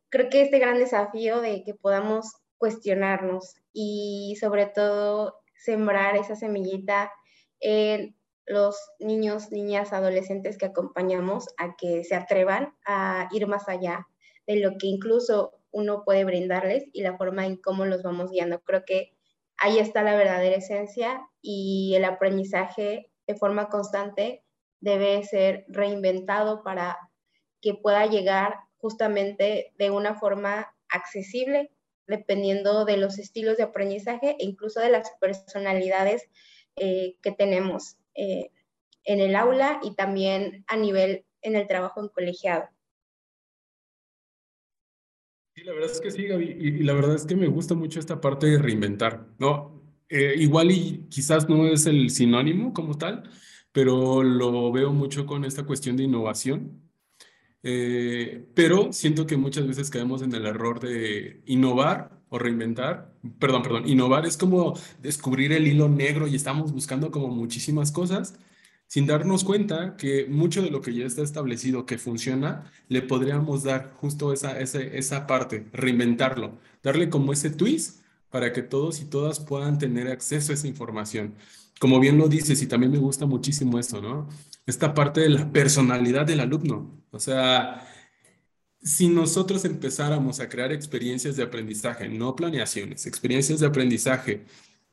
creo 0.09 0.29
que 0.29 0.41
este 0.41 0.59
gran 0.59 0.77
desafío 0.77 1.39
de 1.41 1.63
que 1.63 1.73
podamos 1.73 2.33
cuestionarnos 2.57 3.55
y 3.73 4.37
sobre 4.41 4.65
todo 4.65 5.39
sembrar 5.55 6.17
esa 6.17 6.35
semillita 6.35 7.13
en 7.61 8.17
los 8.45 8.77
niños, 8.99 9.51
niñas, 9.51 9.93
adolescentes 9.93 10.57
que 10.57 10.65
acompañamos 10.65 11.47
a 11.57 11.75
que 11.77 12.03
se 12.03 12.15
atrevan 12.15 12.75
a 12.85 13.29
ir 13.31 13.47
más 13.47 13.69
allá 13.69 14.07
de 14.47 14.57
lo 14.57 14.71
que 14.77 14.87
incluso 14.87 15.53
uno 15.71 16.03
puede 16.03 16.25
brindarles 16.25 16.85
y 16.91 17.03
la 17.03 17.15
forma 17.17 17.45
en 17.45 17.57
cómo 17.57 17.85
los 17.85 18.03
vamos 18.03 18.31
guiando. 18.31 18.61
Creo 18.63 18.83
que 18.85 19.13
ahí 19.57 19.79
está 19.79 20.03
la 20.03 20.15
verdadera 20.15 20.57
esencia 20.57 21.21
y 21.41 21.93
el 21.95 22.05
aprendizaje 22.05 23.11
de 23.27 23.35
forma 23.35 23.69
constante 23.69 24.43
debe 24.81 25.23
ser 25.23 25.65
reinventado 25.67 26.63
para 26.63 26.97
que 27.61 27.73
pueda 27.73 28.05
llegar 28.05 28.55
justamente 28.77 29.73
de 29.77 29.91
una 29.91 30.15
forma 30.15 30.73
accesible, 30.89 31.71
dependiendo 32.07 32.85
de 32.85 32.97
los 32.97 33.19
estilos 33.19 33.57
de 33.57 33.63
aprendizaje 33.63 34.31
e 34.39 34.45
incluso 34.45 34.79
de 34.79 34.89
las 34.89 35.11
personalidades 35.19 36.29
eh, 36.75 37.15
que 37.21 37.31
tenemos 37.31 37.97
eh, 38.15 38.51
en 39.03 39.19
el 39.19 39.35
aula 39.35 39.79
y 39.83 39.95
también 39.95 40.63
a 40.67 40.77
nivel 40.77 41.25
en 41.41 41.55
el 41.55 41.67
trabajo 41.67 42.01
en 42.01 42.09
colegiado. 42.09 42.69
Sí, 45.55 45.63
la 45.63 45.73
verdad 45.73 45.91
es 45.91 46.01
que 46.01 46.11
sí, 46.11 46.25
Gaby, 46.25 46.45
y, 46.45 46.71
la 46.83 46.93
verdad 46.93 47.15
es 47.15 47.25
que 47.25 47.35
me 47.35 47.47
gusta 47.47 47.75
mucho 47.75 47.99
esta 47.99 48.21
parte 48.21 48.47
de 48.47 48.59
reinventar, 48.59 49.27
¿no? 49.39 49.81
Eh, 50.07 50.35
igual 50.37 50.71
y 50.71 51.05
quizás 51.09 51.49
no 51.49 51.67
es 51.67 51.85
el 51.85 52.09
sinónimo 52.09 52.73
como 52.73 52.97
tal, 52.97 53.29
pero 53.71 54.23
lo 54.23 54.71
veo 54.71 54.93
mucho 54.93 55.25
con 55.25 55.45
esta 55.45 55.63
cuestión 55.65 55.97
de 55.97 56.03
innovación. 56.03 56.81
Eh, 57.63 58.47
pero 58.55 58.93
siento 58.93 59.27
que 59.27 59.37
muchas 59.37 59.67
veces 59.67 59.89
caemos 59.89 60.21
en 60.21 60.33
el 60.33 60.45
error 60.45 60.79
de 60.79 61.43
innovar 61.45 62.21
o 62.29 62.39
reinventar. 62.39 63.13
Perdón, 63.39 63.63
perdón, 63.63 63.87
innovar 63.87 64.25
es 64.25 64.37
como 64.37 64.75
descubrir 65.01 65.51
el 65.51 65.67
hilo 65.67 65.89
negro 65.89 66.27
y 66.27 66.35
estamos 66.35 66.71
buscando 66.71 67.11
como 67.11 67.27
muchísimas 67.29 67.91
cosas 67.91 68.35
sin 68.89 69.05
darnos 69.05 69.43
cuenta 69.43 69.95
que 69.97 70.25
mucho 70.27 70.63
de 70.63 70.71
lo 70.71 70.81
que 70.81 70.93
ya 70.95 71.05
está 71.05 71.21
establecido 71.21 71.85
que 71.85 71.99
funciona, 71.99 72.71
le 72.87 73.03
podríamos 73.03 73.63
dar 73.63 73.93
justo 73.97 74.33
esa, 74.33 74.59
esa, 74.59 74.81
esa 74.81 75.27
parte, 75.27 75.67
reinventarlo, 75.73 76.57
darle 76.81 77.09
como 77.09 77.31
ese 77.31 77.51
twist 77.51 78.01
para 78.31 78.51
que 78.51 78.63
todos 78.63 78.99
y 79.01 79.05
todas 79.05 79.39
puedan 79.39 79.77
tener 79.77 80.07
acceso 80.07 80.51
a 80.51 80.55
esa 80.55 80.67
información 80.67 81.35
como 81.79 81.99
bien 81.99 82.17
lo 82.17 82.27
dices, 82.27 82.61
y 82.61 82.67
también 82.67 82.91
me 82.91 82.97
gusta 82.97 83.25
muchísimo 83.25 83.79
esto, 83.79 84.01
¿no? 84.01 84.27
Esta 84.65 84.93
parte 84.93 85.21
de 85.21 85.29
la 85.29 85.51
personalidad 85.51 86.25
del 86.25 86.41
alumno. 86.41 87.03
O 87.11 87.19
sea, 87.19 87.87
si 88.81 89.07
nosotros 89.07 89.65
empezáramos 89.65 90.39
a 90.39 90.49
crear 90.49 90.71
experiencias 90.71 91.35
de 91.35 91.43
aprendizaje, 91.43 92.09
no 92.09 92.35
planeaciones, 92.35 93.05
experiencias 93.05 93.59
de 93.59 93.67
aprendizaje 93.67 94.45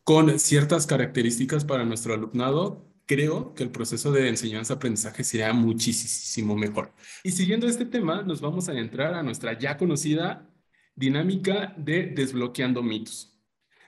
con 0.05 0.39
ciertas 0.39 0.87
características 0.87 1.65
para 1.65 1.85
nuestro 1.85 2.15
alumnado, 2.15 2.87
creo 3.07 3.55
que 3.55 3.65
el 3.65 3.71
proceso 3.71 4.13
de 4.13 4.29
enseñanza-aprendizaje 4.29 5.25
sería 5.25 5.53
muchísimo 5.53 6.57
mejor. 6.57 6.93
Y 7.25 7.33
siguiendo 7.33 7.67
este 7.67 7.85
tema, 7.85 8.23
nos 8.23 8.41
vamos 8.41 8.69
a 8.69 8.75
entrar 8.79 9.15
a 9.15 9.23
nuestra 9.23 9.59
ya 9.59 9.77
conocida 9.77 10.49
dinámica 10.95 11.75
de 11.77 12.07
desbloqueando 12.07 12.83
mitos. 12.83 13.37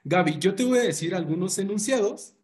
Gaby, 0.04 0.38
yo 0.38 0.54
te 0.54 0.64
voy 0.64 0.78
a 0.78 0.82
decir 0.82 1.14
algunos 1.14 1.58
enunciados 1.58 2.34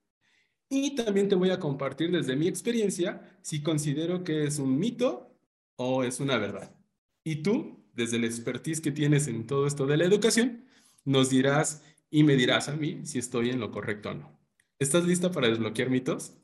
y 0.74 0.94
también 0.94 1.28
te 1.28 1.34
voy 1.34 1.50
a 1.50 1.60
compartir 1.60 2.10
desde 2.10 2.36
mi 2.36 2.48
experiencia 2.48 3.38
si 3.42 3.62
considero 3.62 4.24
que 4.24 4.44
es 4.44 4.58
un 4.58 4.78
mito 4.78 5.34
o 5.76 6.02
es 6.02 6.20
una 6.20 6.36
verdad. 6.36 6.74
Y 7.22 7.36
tú, 7.36 7.84
desde 7.94 8.18
la 8.18 8.26
expertise 8.26 8.80
que 8.80 8.90
tienes 8.90 9.28
en 9.28 9.46
todo 9.46 9.66
esto 9.66 9.86
de 9.86 9.96
la 9.96 10.04
educación, 10.04 10.64
nos 11.04 11.30
dirás 11.30 11.82
y 12.10 12.24
me 12.24 12.36
dirás 12.36 12.68
a 12.68 12.76
mí 12.76 13.06
si 13.06 13.18
estoy 13.18 13.50
en 13.50 13.60
lo 13.60 13.70
correcto 13.70 14.10
o 14.10 14.14
no. 14.14 14.38
¿Estás 14.78 15.04
lista 15.04 15.30
para 15.30 15.48
desbloquear 15.48 15.90
mitos? 15.90 16.36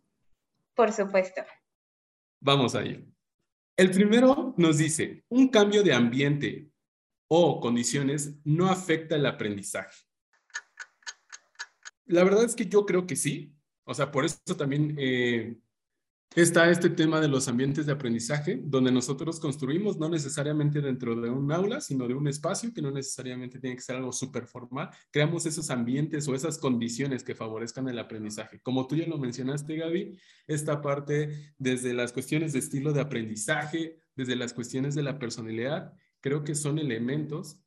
Por 0.75 0.93
supuesto. 0.93 1.43
Vamos 2.41 2.75
a 2.75 2.85
ir. 2.85 3.07
El 3.77 3.91
primero 3.91 4.55
nos 4.57 4.79
dice, 4.79 5.25
un 5.29 5.49
cambio 5.49 5.83
de 5.83 5.93
ambiente 5.93 6.71
o 7.29 7.61
condiciones 7.61 8.35
no 8.45 8.69
afecta 8.69 9.17
el 9.17 9.27
aprendizaje. 9.27 10.05
La 12.07 12.25
verdad 12.25 12.45
es 12.45 12.55
que 12.55 12.67
yo 12.67 12.87
creo 12.87 13.07
que 13.07 13.17
sí, 13.17 13.55
o 13.91 13.95
sea, 13.95 14.13
por 14.13 14.25
eso 14.25 14.39
también 14.57 14.95
eh, 15.01 15.57
está 16.37 16.71
este 16.71 16.91
tema 16.91 17.21
de 17.21 17.27
los 17.27 17.49
ambientes 17.49 17.87
de 17.87 17.93
aprendizaje, 17.93 18.61
donde 18.63 18.93
nosotros 18.93 19.41
construimos 19.41 19.99
no 19.99 20.09
necesariamente 20.09 20.81
dentro 20.81 21.21
de 21.21 21.29
un 21.29 21.51
aula, 21.51 21.81
sino 21.81 22.07
de 22.07 22.15
un 22.15 22.29
espacio 22.29 22.73
que 22.73 22.83
no 22.83 22.93
necesariamente 22.93 23.59
tiene 23.59 23.75
que 23.75 23.83
ser 23.83 23.97
algo 23.97 24.13
súper 24.13 24.47
formal. 24.47 24.91
Creamos 25.11 25.45
esos 25.45 25.71
ambientes 25.71 26.29
o 26.29 26.37
esas 26.37 26.57
condiciones 26.59 27.25
que 27.25 27.35
favorezcan 27.35 27.89
el 27.89 27.99
aprendizaje. 27.99 28.61
Como 28.63 28.87
tú 28.87 28.95
ya 28.95 29.09
lo 29.09 29.19
mencionaste, 29.19 29.75
Gaby, 29.75 30.17
esta 30.47 30.81
parte 30.81 31.53
desde 31.59 31.93
las 31.93 32.13
cuestiones 32.13 32.53
de 32.53 32.61
estilo 32.61 32.93
de 32.93 33.01
aprendizaje, 33.01 33.97
desde 34.15 34.37
las 34.37 34.53
cuestiones 34.53 34.95
de 34.95 35.03
la 35.03 35.19
personalidad, 35.19 35.93
creo 36.21 36.45
que 36.45 36.55
son 36.55 36.79
elementos 36.79 37.61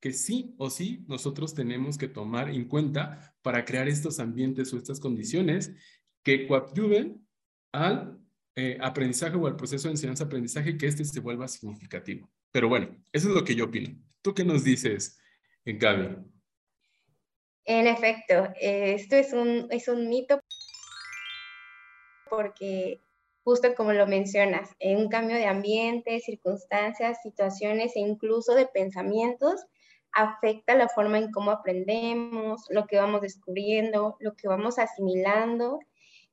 que 0.00 0.12
sí 0.12 0.54
o 0.58 0.70
sí 0.70 1.04
nosotros 1.06 1.54
tenemos 1.54 1.98
que 1.98 2.08
tomar 2.08 2.48
en 2.50 2.66
cuenta 2.66 3.34
para 3.42 3.64
crear 3.64 3.88
estos 3.88 4.18
ambientes 4.18 4.72
o 4.72 4.78
estas 4.78 4.98
condiciones 4.98 5.72
que 6.22 6.46
coadyuven 6.46 7.26
al 7.72 8.18
eh, 8.56 8.78
aprendizaje 8.80 9.36
o 9.36 9.46
al 9.46 9.56
proceso 9.56 9.88
de 9.88 9.92
enseñanza-aprendizaje 9.92 10.76
que 10.76 10.86
este 10.86 11.04
se 11.04 11.20
vuelva 11.20 11.48
significativo. 11.48 12.30
Pero 12.50 12.68
bueno, 12.68 12.96
eso 13.12 13.28
es 13.28 13.34
lo 13.34 13.44
que 13.44 13.54
yo 13.54 13.66
opino. 13.66 13.96
¿Tú 14.22 14.34
qué 14.34 14.44
nos 14.44 14.64
dices, 14.64 15.18
Gaby? 15.64 16.16
En 17.64 17.86
efecto, 17.86 18.48
esto 18.58 19.16
es 19.16 19.32
un, 19.32 19.68
es 19.70 19.86
un 19.86 20.08
mito 20.08 20.40
porque 22.28 23.00
justo 23.44 23.74
como 23.74 23.92
lo 23.92 24.06
mencionas, 24.06 24.70
en 24.78 24.98
un 24.98 25.08
cambio 25.08 25.36
de 25.36 25.46
ambiente, 25.46 26.20
circunstancias, 26.20 27.18
situaciones 27.22 27.96
e 27.96 28.00
incluso 28.00 28.54
de 28.54 28.66
pensamientos 28.66 29.66
afecta 30.12 30.74
la 30.74 30.88
forma 30.88 31.18
en 31.18 31.30
cómo 31.30 31.50
aprendemos, 31.50 32.66
lo 32.70 32.86
que 32.86 32.96
vamos 32.96 33.20
descubriendo, 33.20 34.16
lo 34.20 34.34
que 34.34 34.48
vamos 34.48 34.78
asimilando 34.78 35.80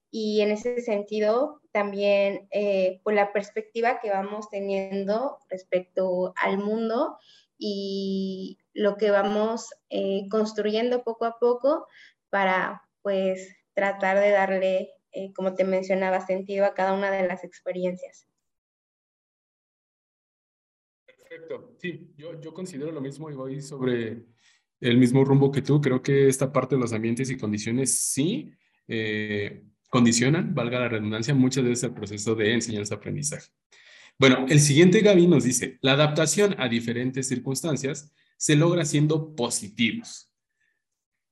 y 0.09 0.41
en 0.41 0.51
ese 0.51 0.81
sentido 0.81 1.61
también 1.71 2.47
eh, 2.51 3.01
por 3.03 3.13
la 3.13 3.33
perspectiva 3.33 3.99
que 3.99 4.09
vamos 4.09 4.49
teniendo 4.49 5.37
respecto 5.49 6.33
al 6.37 6.57
mundo 6.57 7.17
y 7.57 8.57
lo 8.73 8.97
que 8.97 9.11
vamos 9.11 9.73
eh, 9.89 10.27
construyendo 10.29 11.03
poco 11.03 11.25
a 11.25 11.37
poco 11.39 11.87
para 12.29 12.83
pues 13.01 13.55
tratar 13.73 14.19
de 14.19 14.31
darle, 14.31 14.89
eh, 15.11 15.33
como 15.33 15.55
te 15.55 15.63
mencionaba, 15.63 16.25
sentido 16.25 16.65
a 16.65 16.73
cada 16.73 16.93
una 16.93 17.11
de 17.11 17.27
las 17.27 17.43
experiencias. 17.43 18.27
Perfecto, 21.37 21.75
sí, 21.79 22.11
yo, 22.17 22.39
yo 22.41 22.53
considero 22.53 22.91
lo 22.91 23.01
mismo 23.01 23.29
y 23.29 23.35
voy 23.35 23.61
sobre 23.61 24.25
el 24.79 24.97
mismo 24.97 25.23
rumbo 25.23 25.51
que 25.51 25.61
tú. 25.61 25.79
Creo 25.79 26.01
que 26.01 26.27
esta 26.27 26.51
parte 26.51 26.75
de 26.75 26.81
los 26.81 26.93
ambientes 26.93 27.29
y 27.29 27.37
condiciones 27.37 27.99
sí 27.99 28.51
condicionan, 29.89 30.55
valga 30.55 30.79
la 30.79 30.89
redundancia, 30.89 31.35
muchas 31.35 31.63
veces 31.63 31.83
el 31.83 31.93
proceso 31.93 32.35
de 32.35 32.53
enseñanza-aprendizaje. 32.53 33.49
Bueno, 34.17 34.45
el 34.49 34.59
siguiente 34.59 35.01
Gaby 35.01 35.27
nos 35.27 35.43
dice, 35.43 35.77
la 35.81 35.93
adaptación 35.93 36.55
a 36.57 36.67
diferentes 36.67 37.27
circunstancias 37.27 38.11
se 38.37 38.55
logra 38.55 38.85
siendo 38.85 39.35
positivos. 39.35 40.31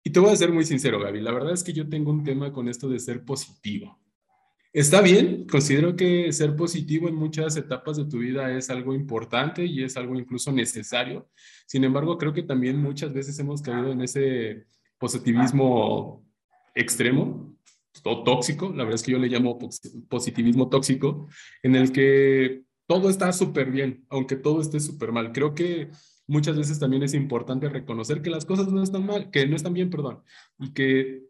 Y 0.03 0.12
te 0.12 0.19
voy 0.19 0.31
a 0.31 0.35
ser 0.35 0.51
muy 0.51 0.65
sincero, 0.65 1.00
Gaby, 1.00 1.21
la 1.21 1.31
verdad 1.31 1.53
es 1.53 1.63
que 1.63 1.74
yo 1.74 1.89
tengo 1.89 2.12
un 2.12 2.24
tema 2.24 2.53
con 2.53 2.69
esto 2.69 2.88
de 2.88 3.00
ser 3.00 3.25
positivo. 3.25 4.00
Está 4.75 5.00
bien, 5.00 5.48
considero 5.48 5.96
que 5.96 6.34
ser 6.34 6.53
positivo 6.53 7.08
en 7.08 7.15
muchas 7.15 7.55
etapas 7.55 7.96
de 7.96 8.03
tu 8.03 8.20
vida 8.20 8.51
es 8.58 8.70
algo 8.70 8.94
importante 8.94 9.65
y 9.65 9.82
es 9.82 9.96
algo 9.96 10.15
incluso 10.15 10.51
necesario. 10.51 11.29
Sin 11.65 11.86
embargo, 11.86 12.17
creo 12.17 12.34
que 12.34 12.44
también 12.44 12.82
muchas 12.82 13.13
veces 13.13 13.39
hemos 13.39 13.62
caído 13.62 13.94
en 13.94 14.01
ese 14.01 14.65
positivismo 14.98 16.27
extremo, 16.74 17.55
o 18.03 18.24
tóxico, 18.25 18.67
la 18.67 18.84
verdad 18.84 18.96
es 18.96 19.03
que 19.03 19.13
yo 19.13 19.17
le 19.17 19.29
llamo 19.29 19.58
positivismo 20.10 20.67
tóxico, 20.67 21.29
en 21.63 21.77
el 21.77 21.94
que 21.94 22.63
todo 22.86 23.10
está 23.10 23.32
súper 23.32 23.72
bien, 23.72 24.03
aunque 24.10 24.36
todo 24.36 24.60
esté 24.60 24.82
súper 24.82 25.13
mal. 25.13 25.32
Creo 25.32 25.55
que 25.55 25.89
muchas 26.27 26.58
veces 26.58 26.79
también 26.79 27.03
es 27.03 27.13
importante 27.13 27.70
reconocer 27.70 28.22
que 28.22 28.29
las 28.29 28.44
cosas 28.44 28.67
no 28.67 28.84
están 28.84 29.05
mal, 29.05 29.32
que 29.32 29.48
no 29.48 29.55
están 29.55 29.72
bien, 29.72 29.89
perdón, 29.89 30.22
y 30.60 30.74
que 30.74 31.24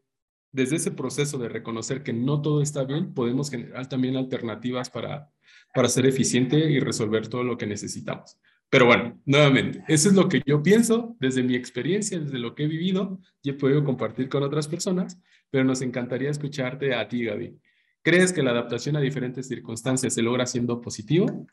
desde 0.56 0.78
ese 0.78 0.92
proceso 0.92 1.38
de 1.38 1.50
reconocer 1.50 2.02
que 2.02 2.14
no 2.14 2.42
todo 2.42 2.62
está 2.62 2.86
bien, 2.86 3.14
podemos 3.14 3.52
generar 3.52 3.90
también 3.90 4.16
alternativas 4.16 4.90
para, 4.90 5.30
para 5.74 5.90
ser 5.90 6.06
eficiente 6.06 6.58
y 6.58 6.80
resolver 6.80 7.28
todo 7.28 7.44
lo 7.44 7.58
que 7.58 7.68
necesitamos. 7.68 8.40
Pero 8.70 8.86
bueno, 8.86 9.20
nuevamente, 9.26 9.84
eso 9.90 10.08
es 10.08 10.16
lo 10.16 10.30
que 10.30 10.42
yo 10.46 10.64
pienso 10.64 11.18
desde 11.20 11.44
mi 11.44 11.56
experiencia, 11.56 12.20
desde 12.20 12.40
lo 12.40 12.56
que 12.56 12.64
he 12.64 12.68
vivido 12.68 13.20
y 13.44 13.50
he 13.50 13.54
podido 13.54 13.84
compartir 13.84 14.30
con 14.30 14.44
otras 14.44 14.70
personas, 14.70 15.20
pero 15.52 15.66
nos 15.66 15.82
encantaría 15.82 16.30
escucharte 16.30 16.96
a 16.96 17.06
ti, 17.08 17.26
Gaby. 17.26 17.60
¿Crees 18.02 18.32
que 18.32 18.42
la 18.42 18.52
adaptación 18.52 18.96
a 18.96 19.02
diferentes 19.02 19.50
circunstancias 19.50 20.14
se 20.14 20.22
logra 20.22 20.46
siendo 20.46 20.80
positivo? 20.80 21.48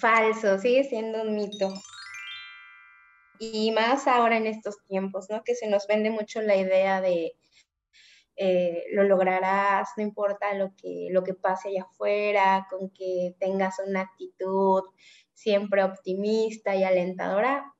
Falso, 0.00 0.58
sigue 0.58 0.82
siendo 0.82 1.22
un 1.22 1.36
mito. 1.36 1.72
Y 3.38 3.70
más 3.70 4.08
ahora 4.08 4.38
en 4.38 4.48
estos 4.48 4.76
tiempos, 4.88 5.26
¿no? 5.30 5.44
Que 5.44 5.54
se 5.54 5.68
nos 5.68 5.86
vende 5.86 6.10
mucho 6.10 6.42
la 6.42 6.56
idea 6.56 7.00
de 7.00 7.34
eh, 8.36 8.84
lo 8.92 9.04
lograrás, 9.04 9.88
no 9.96 10.02
importa 10.02 10.52
lo 10.54 10.74
que, 10.76 11.08
lo 11.10 11.24
que 11.24 11.32
pase 11.34 11.70
allá 11.70 11.84
afuera, 11.84 12.66
con 12.70 12.90
que 12.90 13.34
tengas 13.38 13.76
una 13.86 14.02
actitud 14.02 14.82
siempre 15.32 15.82
optimista 15.82 16.76
y 16.76 16.84
alentadora, 16.84 17.72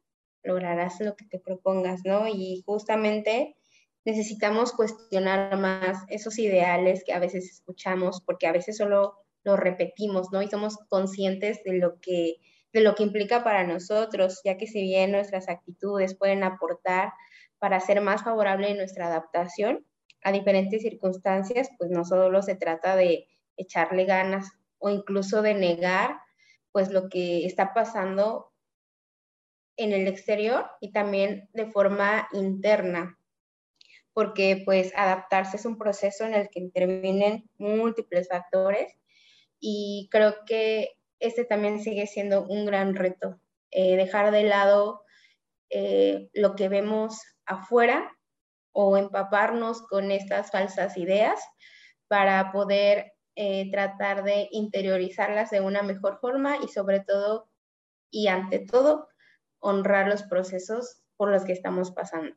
lograrás 0.43 1.01
lo 1.01 1.15
que 1.17 1.27
te 1.27 1.39
propongas, 1.39 2.03
¿no? 2.05 2.27
Y 2.29 2.63
justamente 2.65 3.57
necesitamos 4.05 4.73
cuestionar 4.73 5.59
más 5.59 6.05
esos 6.09 6.39
ideales 6.39 7.03
que 7.05 7.13
a 7.13 7.19
veces 7.19 7.51
escuchamos, 7.51 8.23
porque 8.23 8.47
a 8.47 8.53
veces 8.53 8.79
solo 8.79 9.15
lo 9.43 9.57
repetimos, 9.57 10.29
¿no? 10.33 10.43
Y 10.43 10.49
somos 10.49 10.79
conscientes 10.89 11.63
de 11.65 11.75
lo 11.75 12.01
que, 12.01 12.37
de 12.73 12.81
lo 12.81 12.95
que 12.95 13.03
implica 13.03 13.45
para 13.45 13.67
nosotros, 13.67 14.41
ya 14.45 14.57
que 14.57 14.67
si 14.67 14.81
bien 14.83 15.13
nuestras 15.13 15.49
actitudes 15.49 16.17
pueden 16.17 16.45
aportar 16.45 17.13
para 17.59 17.81
ser 17.81 18.01
más 18.01 18.23
favorable 18.23 18.71
en 18.71 18.77
nuestra 18.77 19.09
adaptación 19.09 19.85
a 20.26 20.33
diferentes 20.33 20.83
circunstancias, 20.83 21.71
pues 21.78 21.92
no 21.92 22.04
solo 22.04 22.42
se 22.42 22.56
trata 22.56 22.97
de 22.97 23.28
echarle 23.56 24.06
ganas 24.06 24.50
o 24.78 24.90
incluso 24.90 25.40
de 25.40 25.54
negar 25.54 26.18
pues 26.73 26.90
lo 26.90 27.09
que 27.09 27.47
está 27.47 27.73
pasando 27.73 28.52
en 29.76 29.92
el 29.92 30.09
exterior 30.09 30.66
y 30.80 30.90
también 30.90 31.49
de 31.52 31.66
forma 31.66 32.26
interna, 32.33 33.16
porque 34.12 34.62
pues 34.64 34.92
adaptarse 34.97 35.59
es 35.59 35.64
un 35.64 35.78
proceso 35.78 36.25
en 36.25 36.35
el 36.35 36.49
que 36.50 36.59
intervienen 36.59 37.49
múltiples 37.56 38.26
factores 38.26 38.92
y 39.61 40.09
creo 40.11 40.45
que 40.45 40.99
este 41.21 41.45
también 41.45 41.78
sigue 41.78 42.09
siendo 42.09 42.45
un 42.49 42.66
gran 42.66 42.97
reto, 42.97 43.38
eh, 43.71 43.95
dejar 43.95 44.33
de 44.33 44.42
lado 44.42 45.04
eh, 45.71 46.30
lo 46.33 46.56
que 46.56 46.68
vemos 46.68 47.23
afuera 47.45 48.16
o 48.78 48.99
empaparnos 48.99 49.80
con 49.80 50.11
estas 50.11 50.50
falsas 50.50 50.99
ideas 50.99 51.40
para 52.09 52.52
poder 52.52 53.14
eh, 53.35 53.71
tratar 53.71 54.23
de 54.23 54.49
interiorizarlas 54.52 55.49
de 55.49 55.62
una 55.62 55.83
mejor 55.83 56.18
forma 56.21 56.59
y 56.62 56.68
sobre 56.68 57.00
todo 57.00 57.49
y 58.11 58.28
ante 58.28 58.59
todo 58.59 59.09
honrar 59.61 60.09
los 60.09 60.25
procesos 60.25 61.00
por 61.16 61.30
los 61.30 61.45
que 61.47 61.52
estamos 61.52 61.90
pasando. 61.90 62.37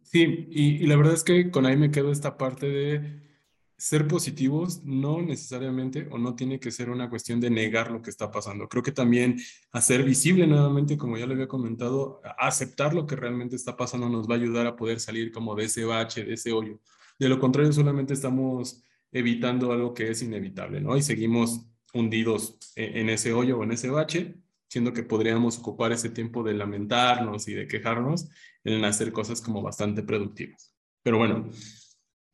Sí, 0.00 0.46
y, 0.50 0.86
la 0.86 0.96
verdad 0.96 1.12
es 1.12 1.22
que 1.22 1.50
con 1.50 1.66
ahí 1.66 1.76
me 1.76 1.90
quedo 1.90 2.10
esta 2.10 2.38
parte 2.38 2.66
de 2.66 3.35
ser 3.78 4.08
positivos 4.08 4.82
no 4.84 5.20
necesariamente 5.20 6.08
o 6.10 6.18
no 6.18 6.34
tiene 6.34 6.58
que 6.58 6.70
ser 6.70 6.88
una 6.88 7.10
cuestión 7.10 7.40
de 7.40 7.50
negar 7.50 7.90
lo 7.90 8.00
que 8.00 8.10
está 8.10 8.30
pasando. 8.30 8.68
Creo 8.68 8.82
que 8.82 8.92
también 8.92 9.38
hacer 9.72 10.02
visible 10.02 10.46
nuevamente, 10.46 10.96
como 10.96 11.18
ya 11.18 11.26
le 11.26 11.34
había 11.34 11.48
comentado, 11.48 12.20
aceptar 12.38 12.94
lo 12.94 13.06
que 13.06 13.16
realmente 13.16 13.56
está 13.56 13.76
pasando 13.76 14.08
nos 14.08 14.28
va 14.28 14.34
a 14.34 14.38
ayudar 14.38 14.66
a 14.66 14.76
poder 14.76 14.98
salir 15.00 15.30
como 15.30 15.54
de 15.54 15.64
ese 15.64 15.84
bache, 15.84 16.24
de 16.24 16.34
ese 16.34 16.52
hoyo. 16.52 16.80
De 17.18 17.28
lo 17.28 17.38
contrario, 17.38 17.72
solamente 17.72 18.14
estamos 18.14 18.82
evitando 19.12 19.72
algo 19.72 19.94
que 19.94 20.10
es 20.10 20.22
inevitable, 20.22 20.80
¿no? 20.80 20.96
Y 20.96 21.02
seguimos 21.02 21.66
hundidos 21.92 22.58
e-, 22.76 23.00
en 23.00 23.10
ese 23.10 23.32
hoyo 23.32 23.58
o 23.58 23.64
en 23.64 23.72
ese 23.72 23.90
bache, 23.90 24.36
siendo 24.68 24.92
que 24.92 25.02
podríamos 25.02 25.58
ocupar 25.58 25.92
ese 25.92 26.10
tiempo 26.10 26.42
de 26.42 26.54
lamentarnos 26.54 27.46
y 27.48 27.54
de 27.54 27.66
quejarnos 27.66 28.28
en 28.64 28.84
hacer 28.84 29.12
cosas 29.12 29.40
como 29.40 29.62
bastante 29.62 30.02
productivas. 30.02 30.74
Pero 31.02 31.18
bueno, 31.18 31.48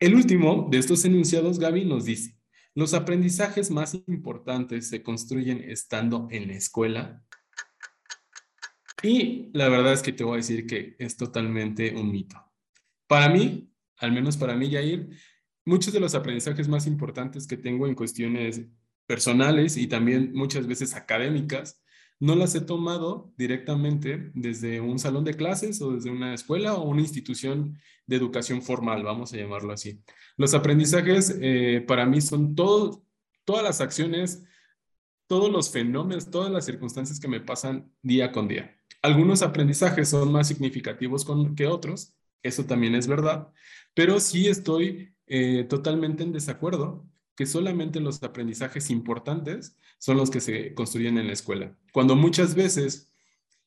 el 0.03 0.17
último 0.17 0.67
de 0.69 0.79
estos 0.79 1.05
enunciados, 1.05 1.61
Gaby, 1.61 1.85
nos 1.85 2.07
dice, 2.07 2.37
los 2.75 2.93
aprendizajes 2.93 3.71
más 3.71 3.95
importantes 3.95 4.89
se 4.89 5.01
construyen 5.01 5.63
estando 5.63 6.27
en 6.33 6.49
la 6.49 6.55
escuela. 6.55 7.25
Y 9.01 9.51
la 9.53 9.69
verdad 9.69 9.93
es 9.93 10.03
que 10.03 10.13
te 10.13 10.25
voy 10.25 10.35
a 10.35 10.37
decir 10.39 10.67
que 10.67 10.97
es 10.99 11.17
totalmente 11.17 11.95
un 11.95 12.11
mito. 12.11 12.37
Para 13.07 13.29
mí, 13.29 13.73
al 13.99 14.11
menos 14.11 14.37
para 14.37 14.57
mí, 14.57 14.71
Yair, 14.71 15.09
muchos 15.65 15.93
de 15.93 16.01
los 16.01 16.17
aprendizajes 16.17 16.67
más 16.67 16.89
importantes 16.89 17.47
que 17.47 17.57
tengo 17.57 17.87
en 17.87 17.95
cuestiones 17.95 18.63
personales 19.07 19.77
y 19.77 19.87
también 19.87 20.33
muchas 20.35 20.67
veces 20.67 20.95
académicas 20.95 21.82
no 22.23 22.37
las 22.37 22.55
he 22.55 22.61
tomado 22.61 23.35
directamente 23.37 24.31
desde 24.33 24.81
un 24.81 25.01
salón 25.01 25.25
de 25.25 25.35
clases 25.35 25.83
o 25.83 25.91
desde 25.91 26.09
una 26.09 26.35
escuela 26.35 26.75
o 26.75 26.89
una 26.89 27.01
institución 27.01 27.77
de 28.07 28.15
educación 28.15 28.63
formal, 28.63 29.03
vamos 29.03 29.33
a 29.33 29.39
llamarlo 29.39 29.73
así. 29.73 30.01
Los 30.37 30.55
aprendizajes 30.55 31.37
eh, 31.41 31.85
para 31.85 32.07
mí 32.07 32.21
son 32.21 32.55
todas 32.55 33.65
las 33.65 33.81
acciones, 33.81 34.45
todos 35.27 35.51
los 35.51 35.71
fenómenos, 35.71 36.31
todas 36.31 36.53
las 36.53 36.65
circunstancias 36.65 37.19
que 37.19 37.27
me 37.27 37.41
pasan 37.41 37.93
día 38.03 38.31
con 38.31 38.47
día. 38.47 38.73
Algunos 39.03 39.43
aprendizajes 39.43 40.09
son 40.09 40.31
más 40.31 40.47
significativos 40.47 41.27
que 41.57 41.67
otros, 41.67 42.15
eso 42.41 42.65
también 42.67 42.95
es 42.95 43.09
verdad, 43.09 43.49
pero 43.95 44.21
sí 44.21 44.47
estoy 44.47 45.13
eh, 45.27 45.65
totalmente 45.69 46.23
en 46.23 46.31
desacuerdo 46.31 47.05
que 47.37 47.47
solamente 47.47 48.01
los 48.01 48.23
aprendizajes 48.23 48.91
importantes 48.91 49.77
son 49.99 50.17
los 50.17 50.31
que 50.31 50.41
se 50.41 50.75
construyen 50.75 51.19
en 51.19 51.29
la 51.29 51.33
escuela. 51.33 51.77
Cuando 51.93 52.17
muchas 52.17 52.55
veces 52.55 53.13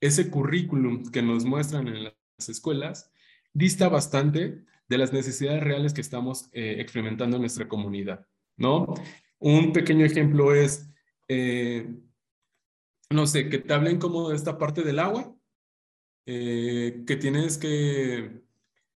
ese 0.01 0.29
currículum 0.29 1.09
que 1.11 1.21
nos 1.21 1.45
muestran 1.45 1.87
en 1.87 2.03
las 2.03 2.49
escuelas 2.49 3.11
dista 3.53 3.89
bastante 3.89 4.63
de 4.87 4.97
las 4.97 5.13
necesidades 5.13 5.63
reales 5.63 5.93
que 5.93 6.01
estamos 6.01 6.49
eh, 6.51 6.75
experimentando 6.79 7.37
en 7.37 7.41
nuestra 7.41 7.67
comunidad, 7.67 8.27
¿no? 8.57 8.93
Un 9.39 9.73
pequeño 9.73 10.05
ejemplo 10.05 10.53
es, 10.53 10.89
eh, 11.27 11.95
no 13.09 13.25
sé, 13.25 13.49
que 13.49 13.59
te 13.59 13.73
hablen 13.73 13.97
como 13.97 14.29
de 14.29 14.35
esta 14.35 14.57
parte 14.57 14.83
del 14.83 14.99
agua, 14.99 15.35
eh, 16.27 17.03
que 17.07 17.15
tienes 17.15 17.57
que 17.57 18.44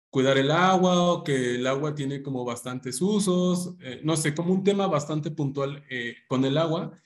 cuidar 0.10 0.38
el 0.38 0.52
agua 0.52 1.02
o 1.04 1.24
que 1.24 1.56
el 1.56 1.68
agua 1.68 1.96
tiene 1.96 2.22
como 2.22 2.46
bastantes 2.46 3.02
usos, 3.02 3.76
eh, 3.82 4.02
no 4.04 4.16
sé, 4.18 4.34
como 4.34 4.54
un 4.54 4.64
tema 4.64 4.88
bastante 4.88 5.32
puntual 5.32 5.84
eh, 5.90 6.16
con 6.28 6.46
el 6.46 6.58
agua. 6.58 7.00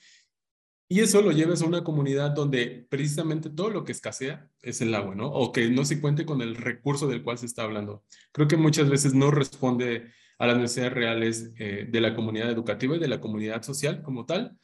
Y 0.88 1.00
eso 1.00 1.22
lo 1.22 1.32
lleves 1.32 1.62
a 1.62 1.66
una 1.66 1.82
comunidad 1.82 2.30
donde 2.30 2.86
precisamente 2.88 3.50
todo 3.50 3.70
lo 3.70 3.84
que 3.84 3.92
escasea 3.92 4.48
es 4.60 4.80
el 4.80 4.94
agua, 4.94 5.14
¿no? 5.14 5.28
O 5.28 5.50
que 5.50 5.68
no 5.70 5.84
se 5.84 6.00
cuente 6.00 6.26
con 6.26 6.42
el 6.42 6.56
recurso 6.56 7.08
del 7.08 7.22
cual 7.22 7.38
se 7.38 7.46
está 7.46 7.62
hablando. 7.62 8.04
Creo 8.32 8.48
que 8.48 8.56
muchas 8.56 8.88
veces 8.88 9.14
no 9.14 9.30
responde 9.30 10.12
a 10.38 10.46
las 10.46 10.58
necesidades 10.58 10.92
reales 10.92 11.52
eh, 11.58 11.86
de 11.88 12.00
la 12.00 12.14
comunidad 12.14 12.50
educativa 12.50 12.96
y 12.96 12.98
de 12.98 13.08
la 13.08 13.20
comunidad 13.20 13.62
social 13.62 14.02
como 14.02 14.26
tal, 14.26 14.58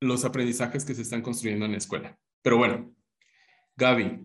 los 0.00 0.24
aprendizajes 0.24 0.84
que 0.84 0.94
se 0.94 1.02
están 1.02 1.22
construyendo 1.22 1.66
en 1.66 1.72
la 1.72 1.78
escuela. 1.78 2.18
Pero 2.42 2.58
bueno, 2.58 2.94
Gaby, 3.76 4.20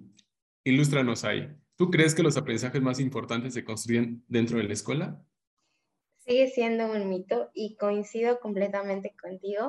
ilústranos 0.64 1.24
ahí. 1.24 1.50
¿Tú 1.82 1.90
crees 1.90 2.14
que 2.14 2.22
los 2.22 2.38
aprendizajes 2.38 2.80
más 2.80 3.00
importantes 3.00 3.56
se 3.56 3.64
construyen 3.66 4.24
dentro 4.28 4.60
de 4.60 4.66
la 4.66 4.74
escuela? 4.74 5.20
Sigue 6.20 6.48
siendo 6.48 6.86
un 6.92 7.10
mito 7.10 7.50
y 7.56 7.76
coincido 7.76 8.40
completamente 8.40 9.16
contigo. 9.20 9.66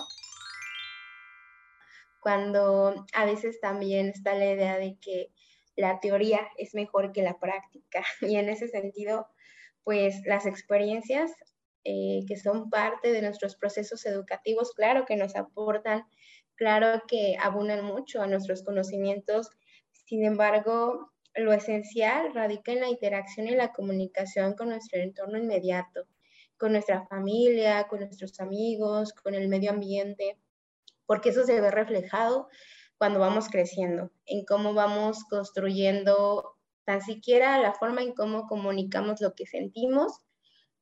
Cuando 2.21 3.07
a 3.15 3.25
veces 3.25 3.63
también 3.63 4.09
está 4.09 4.35
la 4.35 4.53
idea 4.53 4.77
de 4.77 4.99
que 5.01 5.33
la 5.75 6.01
teoría 6.01 6.47
es 6.59 6.75
mejor 6.75 7.13
que 7.13 7.23
la 7.23 7.41
práctica 7.41 8.05
y 8.21 8.37
en 8.37 8.51
ese 8.51 8.69
sentido, 8.69 9.27
pues 9.83 10.21
las 10.27 10.45
experiencias 10.45 11.33
eh, 11.85 12.27
que 12.29 12.37
son 12.37 12.69
parte 12.69 13.11
de 13.11 13.23
nuestros 13.23 13.57
procesos 13.57 14.05
educativos, 14.05 14.75
claro 14.75 15.07
que 15.07 15.17
nos 15.17 15.35
aportan, 15.35 16.05
claro 16.57 17.05
que 17.09 17.39
abonan 17.41 17.83
mucho 17.87 18.21
a 18.21 18.27
nuestros 18.27 18.63
conocimientos, 18.63 19.49
sin 20.05 20.27
embargo, 20.27 21.12
lo 21.35 21.53
esencial 21.53 22.35
radica 22.35 22.73
en 22.73 22.81
la 22.81 22.89
interacción 22.89 23.49
y 23.49 23.55
la 23.55 23.73
comunicación 23.73 24.55
con 24.55 24.69
nuestro 24.69 25.01
entorno 25.01 25.39
inmediato, 25.39 26.07
con 26.59 26.73
nuestra 26.73 27.07
familia, 27.07 27.89
con 27.89 28.01
nuestros 28.01 28.39
amigos, 28.41 29.13
con 29.13 29.35
el 29.35 29.49
medio 29.49 29.71
ambiente, 29.71 30.39
porque 31.07 31.31
eso 31.31 31.45
se 31.45 31.61
ve 31.61 31.71
reflejado 31.71 32.49
cuando 32.99 33.19
vamos 33.19 33.49
creciendo, 33.49 34.13
en 34.27 34.45
cómo 34.45 34.75
vamos 34.75 35.25
construyendo 35.29 36.57
tan 36.85 37.01
siquiera 37.01 37.59
la 37.59 37.73
forma 37.73 38.03
en 38.03 38.15
cómo 38.15 38.47
comunicamos 38.47 39.21
lo 39.21 39.35
que 39.35 39.47
sentimos, 39.47 40.21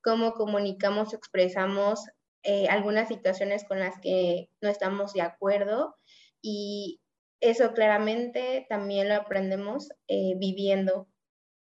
cómo 0.02 0.33
comunicamos 0.33 1.14
expresamos 1.14 2.00
eh, 2.42 2.69
algunas 2.69 3.09
situaciones 3.09 3.64
con 3.64 3.78
las 3.80 3.99
que 4.00 4.50
no 4.61 4.69
estamos 4.69 5.12
de 5.12 5.23
acuerdo 5.23 5.97
y 6.42 7.00
eso 7.40 7.73
claramente 7.73 8.66
también 8.68 9.09
lo 9.09 9.14
aprendemos 9.14 9.88
eh, 10.09 10.35
viviendo 10.37 11.09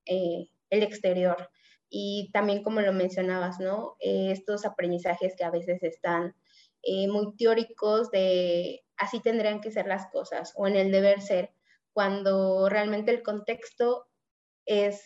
eh, 0.06 0.48
el 0.70 0.82
exterior. 0.82 1.50
Y 1.88 2.30
también 2.32 2.62
como 2.62 2.80
lo 2.80 2.92
mencionabas, 2.92 3.60
¿no? 3.60 3.96
Eh, 4.00 4.30
estos 4.32 4.66
aprendizajes 4.66 5.34
que 5.36 5.44
a 5.44 5.50
veces 5.50 5.82
están 5.82 6.34
muy 7.10 7.34
teóricos 7.36 8.10
de 8.12 8.84
así 8.96 9.20
tendrían 9.20 9.60
que 9.60 9.70
ser 9.70 9.86
las 9.86 10.06
cosas 10.10 10.54
o 10.56 10.66
en 10.66 10.76
el 10.76 10.90
deber 10.90 11.20
ser, 11.20 11.50
cuando 11.92 12.68
realmente 12.68 13.10
el 13.10 13.22
contexto 13.22 14.06
es 14.64 15.02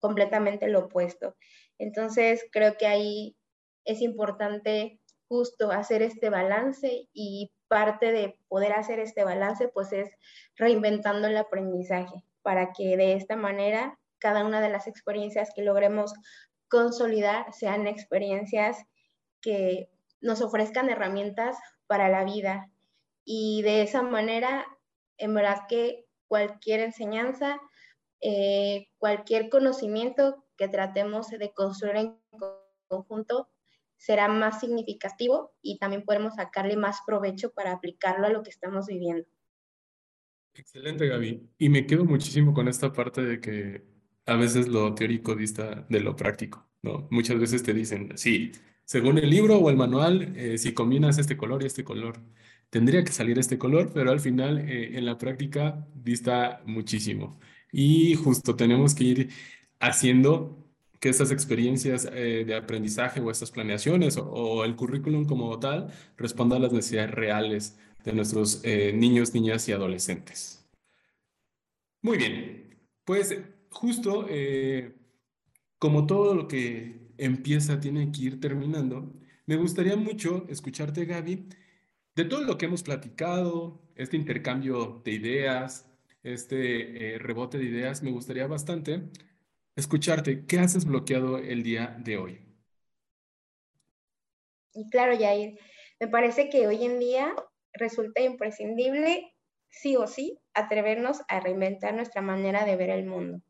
completamente 0.00 0.66
lo 0.66 0.86
opuesto. 0.86 1.36
Entonces, 1.78 2.44
creo 2.50 2.76
que 2.76 2.86
ahí 2.86 3.36
es 3.84 4.00
importante 4.00 5.00
justo 5.28 5.70
hacer 5.70 6.02
este 6.02 6.30
balance 6.30 7.08
y 7.12 7.52
parte 7.70 8.10
de 8.10 8.36
poder 8.48 8.72
hacer 8.72 8.98
este 8.98 9.22
balance, 9.22 9.68
pues 9.68 9.92
es 9.92 10.10
reinventando 10.56 11.28
el 11.28 11.36
aprendizaje 11.36 12.24
para 12.42 12.72
que 12.72 12.96
de 12.96 13.12
esta 13.12 13.36
manera 13.36 13.96
cada 14.18 14.44
una 14.44 14.60
de 14.60 14.70
las 14.70 14.88
experiencias 14.88 15.50
que 15.54 15.62
logremos 15.62 16.12
consolidar 16.68 17.52
sean 17.52 17.86
experiencias 17.86 18.76
que 19.40 19.88
nos 20.20 20.42
ofrezcan 20.42 20.90
herramientas 20.90 21.56
para 21.86 22.08
la 22.08 22.24
vida. 22.24 22.68
Y 23.24 23.62
de 23.62 23.82
esa 23.82 24.02
manera, 24.02 24.66
en 25.16 25.32
verdad 25.34 25.60
que 25.68 26.06
cualquier 26.26 26.80
enseñanza, 26.80 27.60
eh, 28.20 28.88
cualquier 28.98 29.48
conocimiento 29.48 30.44
que 30.56 30.66
tratemos 30.66 31.28
de 31.28 31.52
construir 31.54 31.96
en 31.96 32.20
conjunto 32.88 33.48
será 34.00 34.28
más 34.28 34.60
significativo 34.60 35.52
y 35.60 35.78
también 35.78 36.04
podemos 36.04 36.36
sacarle 36.36 36.74
más 36.74 37.00
provecho 37.06 37.52
para 37.52 37.72
aplicarlo 37.72 38.26
a 38.26 38.30
lo 38.30 38.42
que 38.42 38.48
estamos 38.48 38.86
viviendo. 38.86 39.26
Excelente, 40.54 41.06
Gaby. 41.06 41.50
Y 41.58 41.68
me 41.68 41.86
quedo 41.86 42.06
muchísimo 42.06 42.54
con 42.54 42.66
esta 42.66 42.94
parte 42.94 43.22
de 43.22 43.40
que 43.40 43.84
a 44.24 44.36
veces 44.36 44.68
lo 44.68 44.94
teórico 44.94 45.34
dista 45.34 45.86
de 45.90 46.00
lo 46.00 46.16
práctico, 46.16 46.66
¿no? 46.80 47.08
Muchas 47.10 47.38
veces 47.38 47.62
te 47.62 47.74
dicen, 47.74 48.16
sí, 48.16 48.52
según 48.86 49.18
el 49.18 49.28
libro 49.28 49.58
o 49.58 49.68
el 49.68 49.76
manual, 49.76 50.34
eh, 50.34 50.56
si 50.56 50.72
combinas 50.72 51.18
este 51.18 51.36
color 51.36 51.62
y 51.62 51.66
este 51.66 51.84
color, 51.84 52.20
tendría 52.70 53.04
que 53.04 53.12
salir 53.12 53.38
este 53.38 53.58
color, 53.58 53.90
pero 53.92 54.10
al 54.12 54.20
final 54.20 54.58
eh, 54.58 54.96
en 54.96 55.04
la 55.04 55.18
práctica 55.18 55.86
dista 55.94 56.62
muchísimo. 56.64 57.38
Y 57.70 58.14
justo 58.14 58.56
tenemos 58.56 58.94
que 58.94 59.04
ir 59.04 59.30
haciendo 59.78 60.59
que 61.00 61.08
estas 61.08 61.30
experiencias 61.32 62.08
eh, 62.12 62.44
de 62.46 62.54
aprendizaje 62.54 63.20
o 63.20 63.30
estas 63.30 63.50
planeaciones 63.50 64.18
o, 64.18 64.64
el 64.64 64.76
currículum 64.76 65.24
como 65.24 65.58
tal 65.58 65.90
respondan 66.16 66.58
a 66.58 66.62
las 66.64 66.72
necesidades 66.72 67.10
reales 67.12 67.78
de 68.04 68.12
nuestros 68.12 68.60
eh, 68.64 68.92
niños, 68.92 69.34
niñas 69.34 69.66
y 69.68 69.72
adolescentes. 69.72 70.68
Muy 72.02 72.18
bien, 72.18 72.78
pues 73.04 73.34
justo 73.70 74.26
eh, 74.28 74.94
como 75.78 76.06
todo 76.06 76.34
lo 76.34 76.46
que 76.46 77.12
empieza 77.16 77.80
tiene 77.80 78.12
que 78.12 78.22
ir 78.22 78.40
terminando, 78.40 79.14
me 79.46 79.56
gustaría 79.56 79.96
mucho 79.96 80.46
escucharte, 80.48 81.06
Gaby, 81.06 81.48
de 82.14 82.24
todo 82.24 82.44
lo 82.44 82.58
que 82.58 82.66
hemos 82.66 82.82
platicado, 82.82 83.82
este 83.96 84.16
intercambio 84.16 85.00
de 85.04 85.12
ideas, 85.12 85.90
este 86.22 87.16
rebote 87.18 87.58
de 87.58 87.64
ideas, 87.64 88.02
me 88.02 88.10
gustaría 88.10 88.46
bastante 88.46 89.10
escucharte. 89.80 90.46
¿Qué 90.46 90.58
haces 90.58 90.84
bloqueado 90.84 91.38
el 91.38 91.62
día 91.62 91.96
de 91.98 92.16
hoy? 92.16 92.40
Y 94.72 94.88
claro, 94.90 95.18
Jair, 95.18 95.58
me 95.98 96.08
parece 96.08 96.48
que 96.48 96.66
hoy 96.66 96.84
en 96.84 96.98
día 96.98 97.34
resulta 97.72 98.20
imprescindible, 98.20 99.34
sí 99.68 99.96
o 99.96 100.06
sí, 100.06 100.40
atrevernos 100.54 101.22
a 101.28 101.40
reinventar 101.40 101.94
nuestra 101.94 102.22
manera 102.22 102.64
de 102.64 102.76
ver 102.76 102.90
el 102.90 103.04
mundo, 103.04 103.42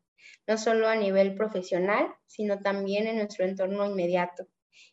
no 0.47 0.57
solo 0.57 0.87
a 0.87 0.95
nivel 0.95 1.35
profesional, 1.35 2.13
sino 2.25 2.59
también 2.59 3.07
en 3.07 3.17
nuestro 3.17 3.45
entorno 3.45 3.85
inmediato. 3.85 4.47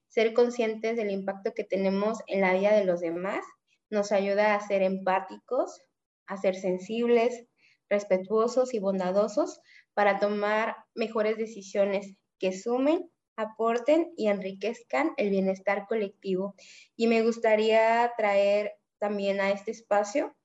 Ser 0.08 0.34
conscientes 0.34 0.96
del 0.96 1.10
impacto 1.10 1.52
que 1.54 1.64
tenemos 1.64 2.18
en 2.26 2.40
la 2.42 2.54
vida 2.54 2.74
de 2.74 2.84
los 2.84 3.00
demás 3.00 3.44
nos 3.90 4.12
ayuda 4.12 4.54
a 4.54 4.60
ser 4.60 4.82
empáticos, 4.82 5.82
a 6.26 6.36
ser 6.36 6.54
sensibles, 6.56 7.46
respetuosos 7.88 8.74
y 8.74 8.78
bondadosos 8.78 9.60
para 9.98 10.20
tomar 10.20 10.76
mejores 10.94 11.38
decisiones 11.38 12.14
que 12.38 12.52
sumen, 12.52 13.10
aporten 13.34 14.12
y 14.16 14.28
enriquezcan 14.28 15.10
el 15.16 15.30
bienestar 15.30 15.88
colectivo. 15.88 16.54
Y 16.94 17.08
me 17.08 17.22
gustaría 17.22 18.12
traer 18.16 18.74
también 19.00 19.40
a 19.40 19.50
este 19.50 19.72
espacio 19.72 20.36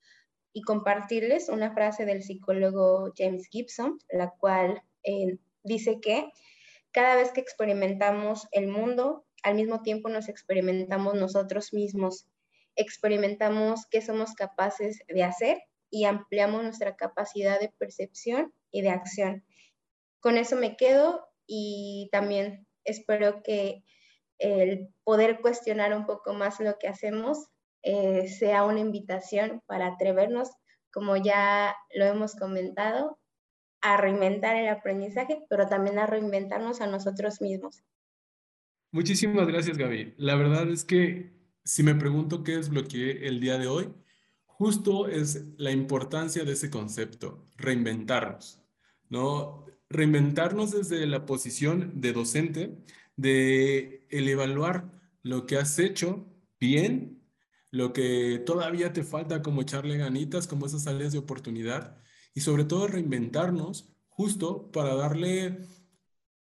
y 0.54 0.64
compartirles 0.64 1.50
una 1.50 1.72
frase 1.72 2.04
del 2.06 2.24
psicólogo 2.24 3.14
James 3.16 3.48
Gibson, 3.52 4.00
la 4.10 4.32
cual 4.32 4.82
eh, 5.04 5.38
dice 5.62 6.00
que 6.02 6.32
cada 6.92 7.16
vez 7.16 7.32
que 7.32 7.42
experimentamos 7.42 8.48
el 8.54 8.68
mundo, 8.68 9.24
al 9.44 9.54
mismo 9.54 9.84
tiempo 9.84 10.10
nos 10.10 10.30
experimentamos 10.30 11.14
nosotros 11.14 11.74
mismos, 11.74 12.26
experimentamos 12.76 13.86
qué 13.92 14.02
somos 14.02 14.34
capaces 14.34 15.04
de 15.08 15.22
hacer 15.22 15.62
y 15.92 16.06
ampliamos 16.06 16.64
nuestra 16.64 16.96
capacidad 16.96 17.60
de 17.60 17.72
percepción 17.78 18.52
y 18.74 18.82
de 18.82 18.90
acción. 18.90 19.46
Con 20.20 20.38
eso 20.38 20.58
me 20.58 20.76
quedo 20.76 21.26
y 21.48 22.10
también 22.12 22.68
espero 22.84 23.42
que 23.44 23.86
el 24.40 24.90
poder 25.06 25.40
cuestionar 25.40 25.96
un 25.96 26.06
poco 26.06 26.34
más 26.34 26.60
lo 26.60 26.78
que 26.78 26.90
hacemos 26.90 27.48
eh, 27.84 28.28
sea 28.28 28.66
una 28.66 28.80
invitación 28.80 29.62
para 29.66 29.88
atrevernos, 29.88 30.50
como 30.92 31.16
ya 31.16 31.76
lo 31.94 32.06
hemos 32.06 32.36
comentado, 32.36 33.20
a 33.82 33.98
reinventar 33.98 34.56
el 34.56 34.70
aprendizaje, 34.70 35.46
pero 35.50 35.68
también 35.68 36.00
a 36.00 36.06
reinventarnos 36.06 36.82
a 36.82 36.88
nosotros 36.88 37.42
mismos. 37.42 37.84
Muchísimas 38.92 39.48
gracias, 39.48 39.78
Gaby. 39.78 40.14
La 40.18 40.36
verdad 40.36 40.70
es 40.70 40.86
que 40.86 41.34
si 41.66 41.84
me 41.84 41.96
pregunto 41.96 42.44
qué 42.44 42.58
desbloqueé 42.58 43.28
el 43.28 43.40
día 43.40 43.58
de 43.58 43.68
hoy, 43.68 43.94
justo 44.46 45.08
es 45.08 45.46
la 45.58 45.72
importancia 45.72 46.46
de 46.46 46.54
ese 46.54 46.70
concepto, 46.70 47.46
reinventarnos, 47.58 48.63
¿no? 49.14 49.66
Reinventarnos 49.90 50.72
desde 50.72 51.06
la 51.06 51.26
posición 51.26 52.02
de 52.02 52.14
docente, 52.14 52.84
de 53.16 54.08
evaluar 54.10 54.92
lo 55.22 55.46
que 55.46 55.58
has 55.58 55.78
hecho 55.78 56.28
bien, 56.60 57.22
lo 57.70 57.94
que 57.94 58.42
todavía 58.46 58.92
te 58.92 59.04
falta 59.04 59.44
como 59.44 59.62
echarle 59.62 59.98
ganitas, 59.98 60.48
como 60.48 60.66
esas 60.66 60.88
áreas 60.88 61.14
de 61.14 61.20
oportunidad, 61.20 61.98
y 62.34 62.42
sobre 62.42 62.66
todo 62.66 62.88
reinventarnos 62.88 63.94
justo 64.10 64.72
para 64.72 64.96
darle 64.96 65.60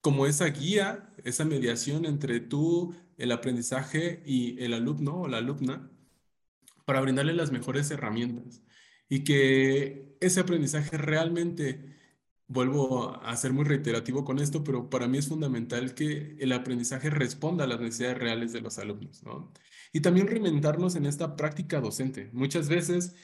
como 0.02 0.28
esa 0.28 0.48
guía, 0.48 1.14
esa 1.24 1.46
mediación 1.46 2.06
entre 2.06 2.42
tú, 2.42 2.96
el 3.18 3.32
aprendizaje 3.32 4.22
y 4.26 4.62
el 4.62 4.74
alumno 4.74 5.22
o 5.22 5.28
la 5.30 5.38
alumna, 5.38 5.90
para 6.86 7.02
brindarle 7.02 7.34
las 7.34 7.52
mejores 7.52 7.90
herramientas 7.92 8.62
y 9.10 9.24
que 9.24 10.18
ese 10.20 10.42
aprendizaje 10.42 10.98
realmente, 10.98 11.97
vuelvo 12.48 13.22
a 13.24 13.36
ser 13.36 13.54
muy 13.54 13.66
reiterativo 13.66 14.24
con 14.24 14.40
esto, 14.40 14.64
pero 14.64 14.90
para 14.90 15.08
mí 15.08 15.18
es 15.18 15.28
fundamental 15.28 15.94
que 15.94 16.36
el 16.40 16.54
aprendizaje 16.54 17.10
responda 17.10 17.66
a 17.66 17.68
las 17.68 17.80
necesidades 17.80 18.18
reales 18.18 18.54
de 18.54 18.62
los 18.62 18.78
alumnos, 18.80 19.24
¿no? 19.24 19.52
Y 19.92 20.02
también 20.02 20.28
reinventarnos 20.28 20.96
en 20.96 21.06
esta 21.06 21.36
práctica 21.36 21.82
docente. 21.82 22.30
Muchas 22.34 22.70
veces, 22.70 23.16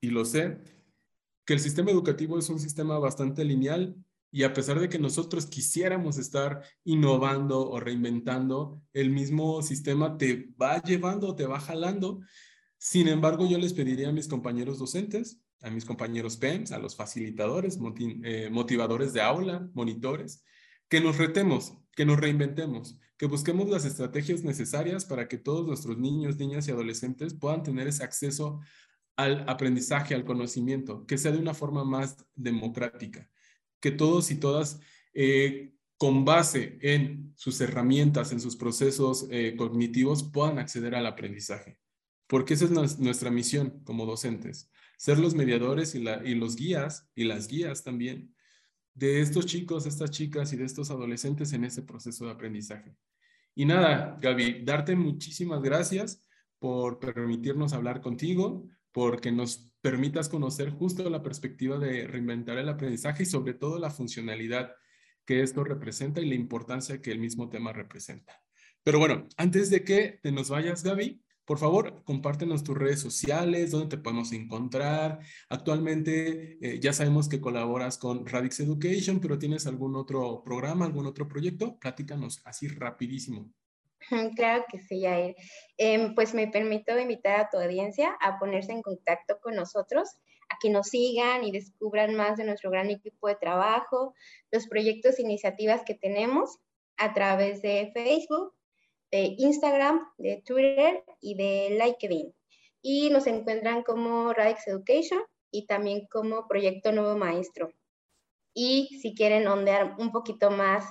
y 0.00 0.10
lo 0.10 0.24
sé, 0.24 0.58
que 1.44 1.54
el 1.54 1.60
sistema 1.60 1.90
educativo 1.90 2.38
es 2.38 2.48
un 2.48 2.58
sistema 2.60 2.98
bastante 2.98 3.44
lineal 3.44 3.96
y 4.30 4.44
a 4.44 4.54
pesar 4.54 4.80
de 4.80 4.88
que 4.88 4.98
nosotros 4.98 5.46
quisiéramos 5.46 6.16
estar 6.16 6.62
innovando 6.84 7.68
o 7.68 7.78
reinventando, 7.80 8.82
el 8.94 9.10
mismo 9.10 9.62
sistema 9.62 10.16
te 10.16 10.48
va 10.60 10.80
llevando, 10.82 11.36
te 11.36 11.46
va 11.46 11.60
jalando. 11.60 12.20
Sin 12.78 13.08
embargo, 13.08 13.46
yo 13.46 13.58
les 13.58 13.74
pediría 13.74 14.08
a 14.08 14.12
mis 14.12 14.28
compañeros 14.28 14.78
docentes, 14.78 15.38
a 15.62 15.70
mis 15.70 15.84
compañeros 15.84 16.36
PEMS, 16.36 16.72
a 16.72 16.78
los 16.78 16.96
facilitadores, 16.96 17.78
eh, 18.24 18.50
motivadores 18.50 19.12
de 19.12 19.20
aula, 19.20 19.68
monitores, 19.74 20.44
que 20.88 21.00
nos 21.00 21.18
retemos, 21.18 21.74
que 21.94 22.04
nos 22.04 22.18
reinventemos, 22.18 22.98
que 23.16 23.26
busquemos 23.26 23.68
las 23.70 23.84
estrategias 23.84 24.42
necesarias 24.42 25.04
para 25.04 25.28
que 25.28 25.38
todos 25.38 25.66
nuestros 25.66 25.96
niños, 25.98 26.36
niñas 26.38 26.66
y 26.68 26.70
adolescentes 26.70 27.34
puedan 27.34 27.62
tener 27.62 27.86
ese 27.86 28.04
acceso 28.04 28.60
al 29.16 29.48
aprendizaje, 29.48 30.14
al 30.14 30.24
conocimiento, 30.24 31.06
que 31.06 31.18
sea 31.18 31.32
de 31.32 31.38
una 31.38 31.54
forma 31.54 31.84
más 31.84 32.16
democrática, 32.34 33.30
que 33.80 33.90
todos 33.90 34.30
y 34.30 34.36
todas, 34.36 34.80
eh, 35.14 35.74
con 35.98 36.24
base 36.24 36.78
en 36.80 37.32
sus 37.36 37.60
herramientas, 37.60 38.32
en 38.32 38.40
sus 38.40 38.56
procesos 38.56 39.26
eh, 39.30 39.54
cognitivos, 39.56 40.24
puedan 40.24 40.58
acceder 40.58 40.94
al 40.94 41.06
aprendizaje. 41.06 41.78
Porque 42.26 42.54
esa 42.54 42.64
es 42.64 42.98
nuestra 42.98 43.30
misión 43.30 43.82
como 43.84 44.06
docentes, 44.06 44.70
ser 45.02 45.18
los 45.18 45.34
mediadores 45.34 45.96
y, 45.96 46.34
los 46.36 46.54
guías, 46.54 47.10
y 47.16 47.24
las 47.24 47.48
guías 47.48 47.82
también, 47.82 48.32
de 48.94 49.20
estos 49.20 49.46
chicos, 49.46 49.84
estas 49.84 50.12
chicas 50.12 50.52
y 50.52 50.56
de 50.56 50.64
estos 50.64 50.92
adolescentes 50.92 51.52
en 51.54 51.64
ese 51.64 51.82
proceso 51.82 52.24
de 52.24 52.30
aprendizaje. 52.30 52.94
Y 53.56 53.64
nada, 53.64 54.16
Gaby, 54.22 54.62
darte 54.62 54.94
muchísimas 54.94 55.60
gracias 55.60 56.22
por 56.60 57.00
permitirnos 57.00 57.72
hablar 57.72 58.00
contigo, 58.00 58.64
porque 58.92 59.32
nos 59.32 59.72
permitas 59.80 60.28
conocer 60.28 60.70
justo 60.70 61.10
la 61.10 61.20
perspectiva 61.20 61.80
de 61.80 62.06
reinventar 62.06 62.58
el 62.58 62.68
aprendizaje 62.68 63.24
y 63.24 63.26
sobre 63.26 63.54
todo 63.54 63.80
la 63.80 63.90
funcionalidad 63.90 64.72
que 65.24 65.42
esto 65.42 65.64
representa 65.64 66.20
y 66.20 66.28
la 66.28 66.36
importancia 66.36 67.02
que 67.02 67.10
el 67.10 67.18
mismo 67.18 67.48
tema 67.48 67.72
representa. 67.72 68.40
Pero 68.84 69.00
bueno, 69.00 69.26
antes 69.36 69.68
de 69.68 69.82
que 69.82 70.20
te 70.22 70.30
nos 70.30 70.50
vayas, 70.50 70.84
Gaby, 70.84 71.21
por 71.44 71.58
favor, 71.58 72.02
compártenos 72.04 72.62
tus 72.62 72.78
redes 72.78 73.00
sociales, 73.00 73.70
dónde 73.70 73.96
te 73.96 74.02
podemos 74.02 74.32
encontrar. 74.32 75.20
Actualmente 75.48 76.58
eh, 76.60 76.80
ya 76.80 76.92
sabemos 76.92 77.28
que 77.28 77.40
colaboras 77.40 77.98
con 77.98 78.26
Radix 78.26 78.60
Education, 78.60 79.20
pero 79.20 79.38
¿tienes 79.38 79.66
algún 79.66 79.96
otro 79.96 80.42
programa, 80.44 80.84
algún 80.84 81.06
otro 81.06 81.28
proyecto? 81.28 81.78
Platícanos 81.78 82.40
así 82.44 82.68
rapidísimo. 82.68 83.52
Claro 84.36 84.64
que 84.70 84.80
sí, 84.80 85.02
Jair. 85.02 85.36
Em, 85.76 86.14
pues 86.14 86.34
me 86.34 86.48
permito 86.48 86.98
invitar 86.98 87.40
a 87.40 87.50
tu 87.50 87.58
audiencia 87.58 88.16
a 88.20 88.38
ponerse 88.38 88.72
en 88.72 88.82
contacto 88.82 89.38
con 89.40 89.54
nosotros, 89.54 90.08
a 90.48 90.58
que 90.60 90.70
nos 90.70 90.88
sigan 90.88 91.44
y 91.44 91.52
descubran 91.52 92.14
más 92.14 92.36
de 92.36 92.44
nuestro 92.44 92.70
gran 92.70 92.90
equipo 92.90 93.28
de 93.28 93.36
trabajo, 93.36 94.14
los 94.50 94.66
proyectos 94.66 95.18
e 95.18 95.22
iniciativas 95.22 95.82
que 95.84 95.94
tenemos 95.94 96.58
a 96.96 97.14
través 97.14 97.62
de 97.62 97.90
Facebook, 97.94 98.54
de 99.12 99.36
Instagram, 99.38 100.00
de 100.16 100.42
Twitter 100.44 101.04
y 101.20 101.36
de 101.36 101.78
LinkedIn. 101.78 102.34
Y 102.80 103.10
nos 103.10 103.28
encuentran 103.28 103.84
como 103.84 104.32
Radix 104.32 104.66
Education 104.66 105.22
y 105.52 105.66
también 105.66 106.08
como 106.10 106.48
Proyecto 106.48 106.90
Nuevo 106.90 107.16
Maestro. 107.16 107.72
Y 108.54 108.98
si 109.00 109.14
quieren 109.14 109.46
ondear 109.46 109.94
un 109.98 110.10
poquito 110.10 110.50
más 110.50 110.84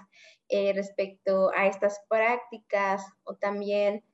eh, 0.47 0.71
respecto 0.73 1.51
a 1.55 1.67
estas 1.67 1.99
prácticas 2.07 3.03
o 3.23 3.35
también 3.35 4.05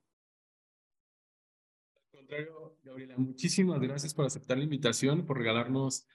Al 1.95 2.09
contrario, 2.12 2.77
Gabriela, 2.83 3.15
muchísimas 3.17 3.79
gracias 3.79 4.13
por 4.13 4.25
aceptar 4.25 4.57
la 4.57 4.63
invitación, 4.63 5.25
por 5.25 5.38
regalarnos 5.38 6.07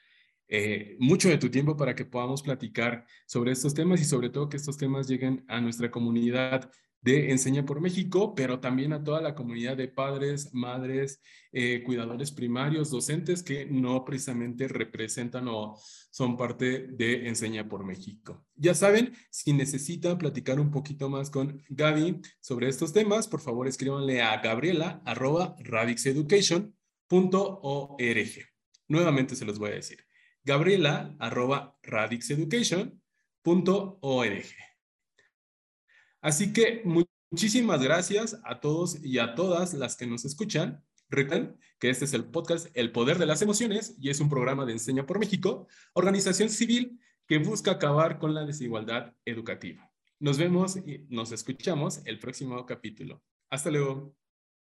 eh, 0.49 0.97
mucho 1.01 1.29
de 1.29 1.39
tu 1.39 1.51
tiempo 1.51 1.77
para 1.77 1.95
que 1.95 2.05
podamos 2.05 2.43
platicar 2.43 3.07
sobre 3.27 3.53
estos 3.53 3.73
temas 3.73 4.01
y 4.01 4.05
sobre 4.05 4.29
todo 4.29 4.49
que 4.49 4.59
estos 4.59 4.77
temas 4.77 5.09
lleguen 5.09 5.45
a 5.49 5.61
nuestra 5.61 5.91
comunidad 5.91 6.71
de 7.05 7.31
Enseña 7.31 7.65
por 7.67 7.83
México, 7.83 8.35
pero 8.35 8.61
también 8.61 8.95
a 8.95 9.05
toda 9.05 9.21
la 9.21 9.35
comunidad 9.35 9.77
de 9.77 9.89
padres, 9.89 10.55
madres, 10.55 11.21
eh, 11.53 11.83
cuidadores 11.85 12.33
primarios, 12.33 12.91
docentes 12.91 13.43
que 13.43 13.67
no 13.67 14.07
precisamente 14.07 14.69
representan 14.69 15.49
o 15.49 15.79
son 16.11 16.39
parte 16.39 16.87
de 16.89 17.29
Enseña 17.29 17.69
por 17.69 17.85
México. 17.85 18.47
Ya 18.57 18.75
saben, 18.75 19.13
si 19.31 19.53
necesitan 19.53 20.17
platicar 20.17 20.59
un 20.59 20.71
poquito 20.71 21.11
más 21.11 21.29
con 21.29 21.63
Gaby 21.69 22.23
sobre 22.41 22.69
estos 22.69 22.95
temas, 22.95 23.29
por 23.29 23.41
favor 23.41 23.69
escríbanle 23.69 24.23
a 24.23 24.41
gabriela 24.41 25.03
arroba 25.05 25.57
radixeducation.org. 25.59 26.73
Nuevamente 28.89 29.37
se 29.37 29.45
los 29.45 29.59
voy 29.59 29.71
a 29.71 29.75
decir 29.75 29.99
gabriela 30.45 31.17
arroba 31.19 31.77
radixeducation.org. 31.83 34.74
Así 36.25 36.55
que 36.55 36.83
muchísimas 37.31 37.83
gracias 37.83 38.41
a 38.45 38.59
todos 38.59 39.05
y 39.05 39.19
a 39.19 39.35
todas 39.35 39.75
las 39.75 39.95
que 39.95 40.07
nos 40.07 40.25
escuchan. 40.25 40.83
Recuerden 41.11 41.59
que 41.79 41.91
este 41.91 42.07
es 42.07 42.15
el 42.15 42.25
podcast 42.25 42.69
El 42.73 42.93
Poder 42.93 43.19
de 43.19 43.27
las 43.27 43.43
Emociones 43.43 43.95
y 44.01 44.09
es 44.09 44.21
un 44.21 44.31
programa 44.31 44.65
de 44.65 44.73
Enseña 44.73 45.05
por 45.05 45.19
México, 45.19 45.69
organización 45.93 46.49
civil 46.49 46.99
que 47.29 47.37
busca 47.37 47.73
acabar 47.73 48.19
con 48.19 48.33
la 48.33 48.47
desigualdad 48.47 49.13
educativa. 49.27 49.93
Nos 50.19 50.39
vemos 50.39 50.79
y 50.79 51.05
nos 51.11 51.31
escuchamos 51.31 52.01
el 52.07 52.19
próximo 52.19 52.65
capítulo. 52.65 53.23
Hasta 53.51 53.71
luego. 53.71 54.17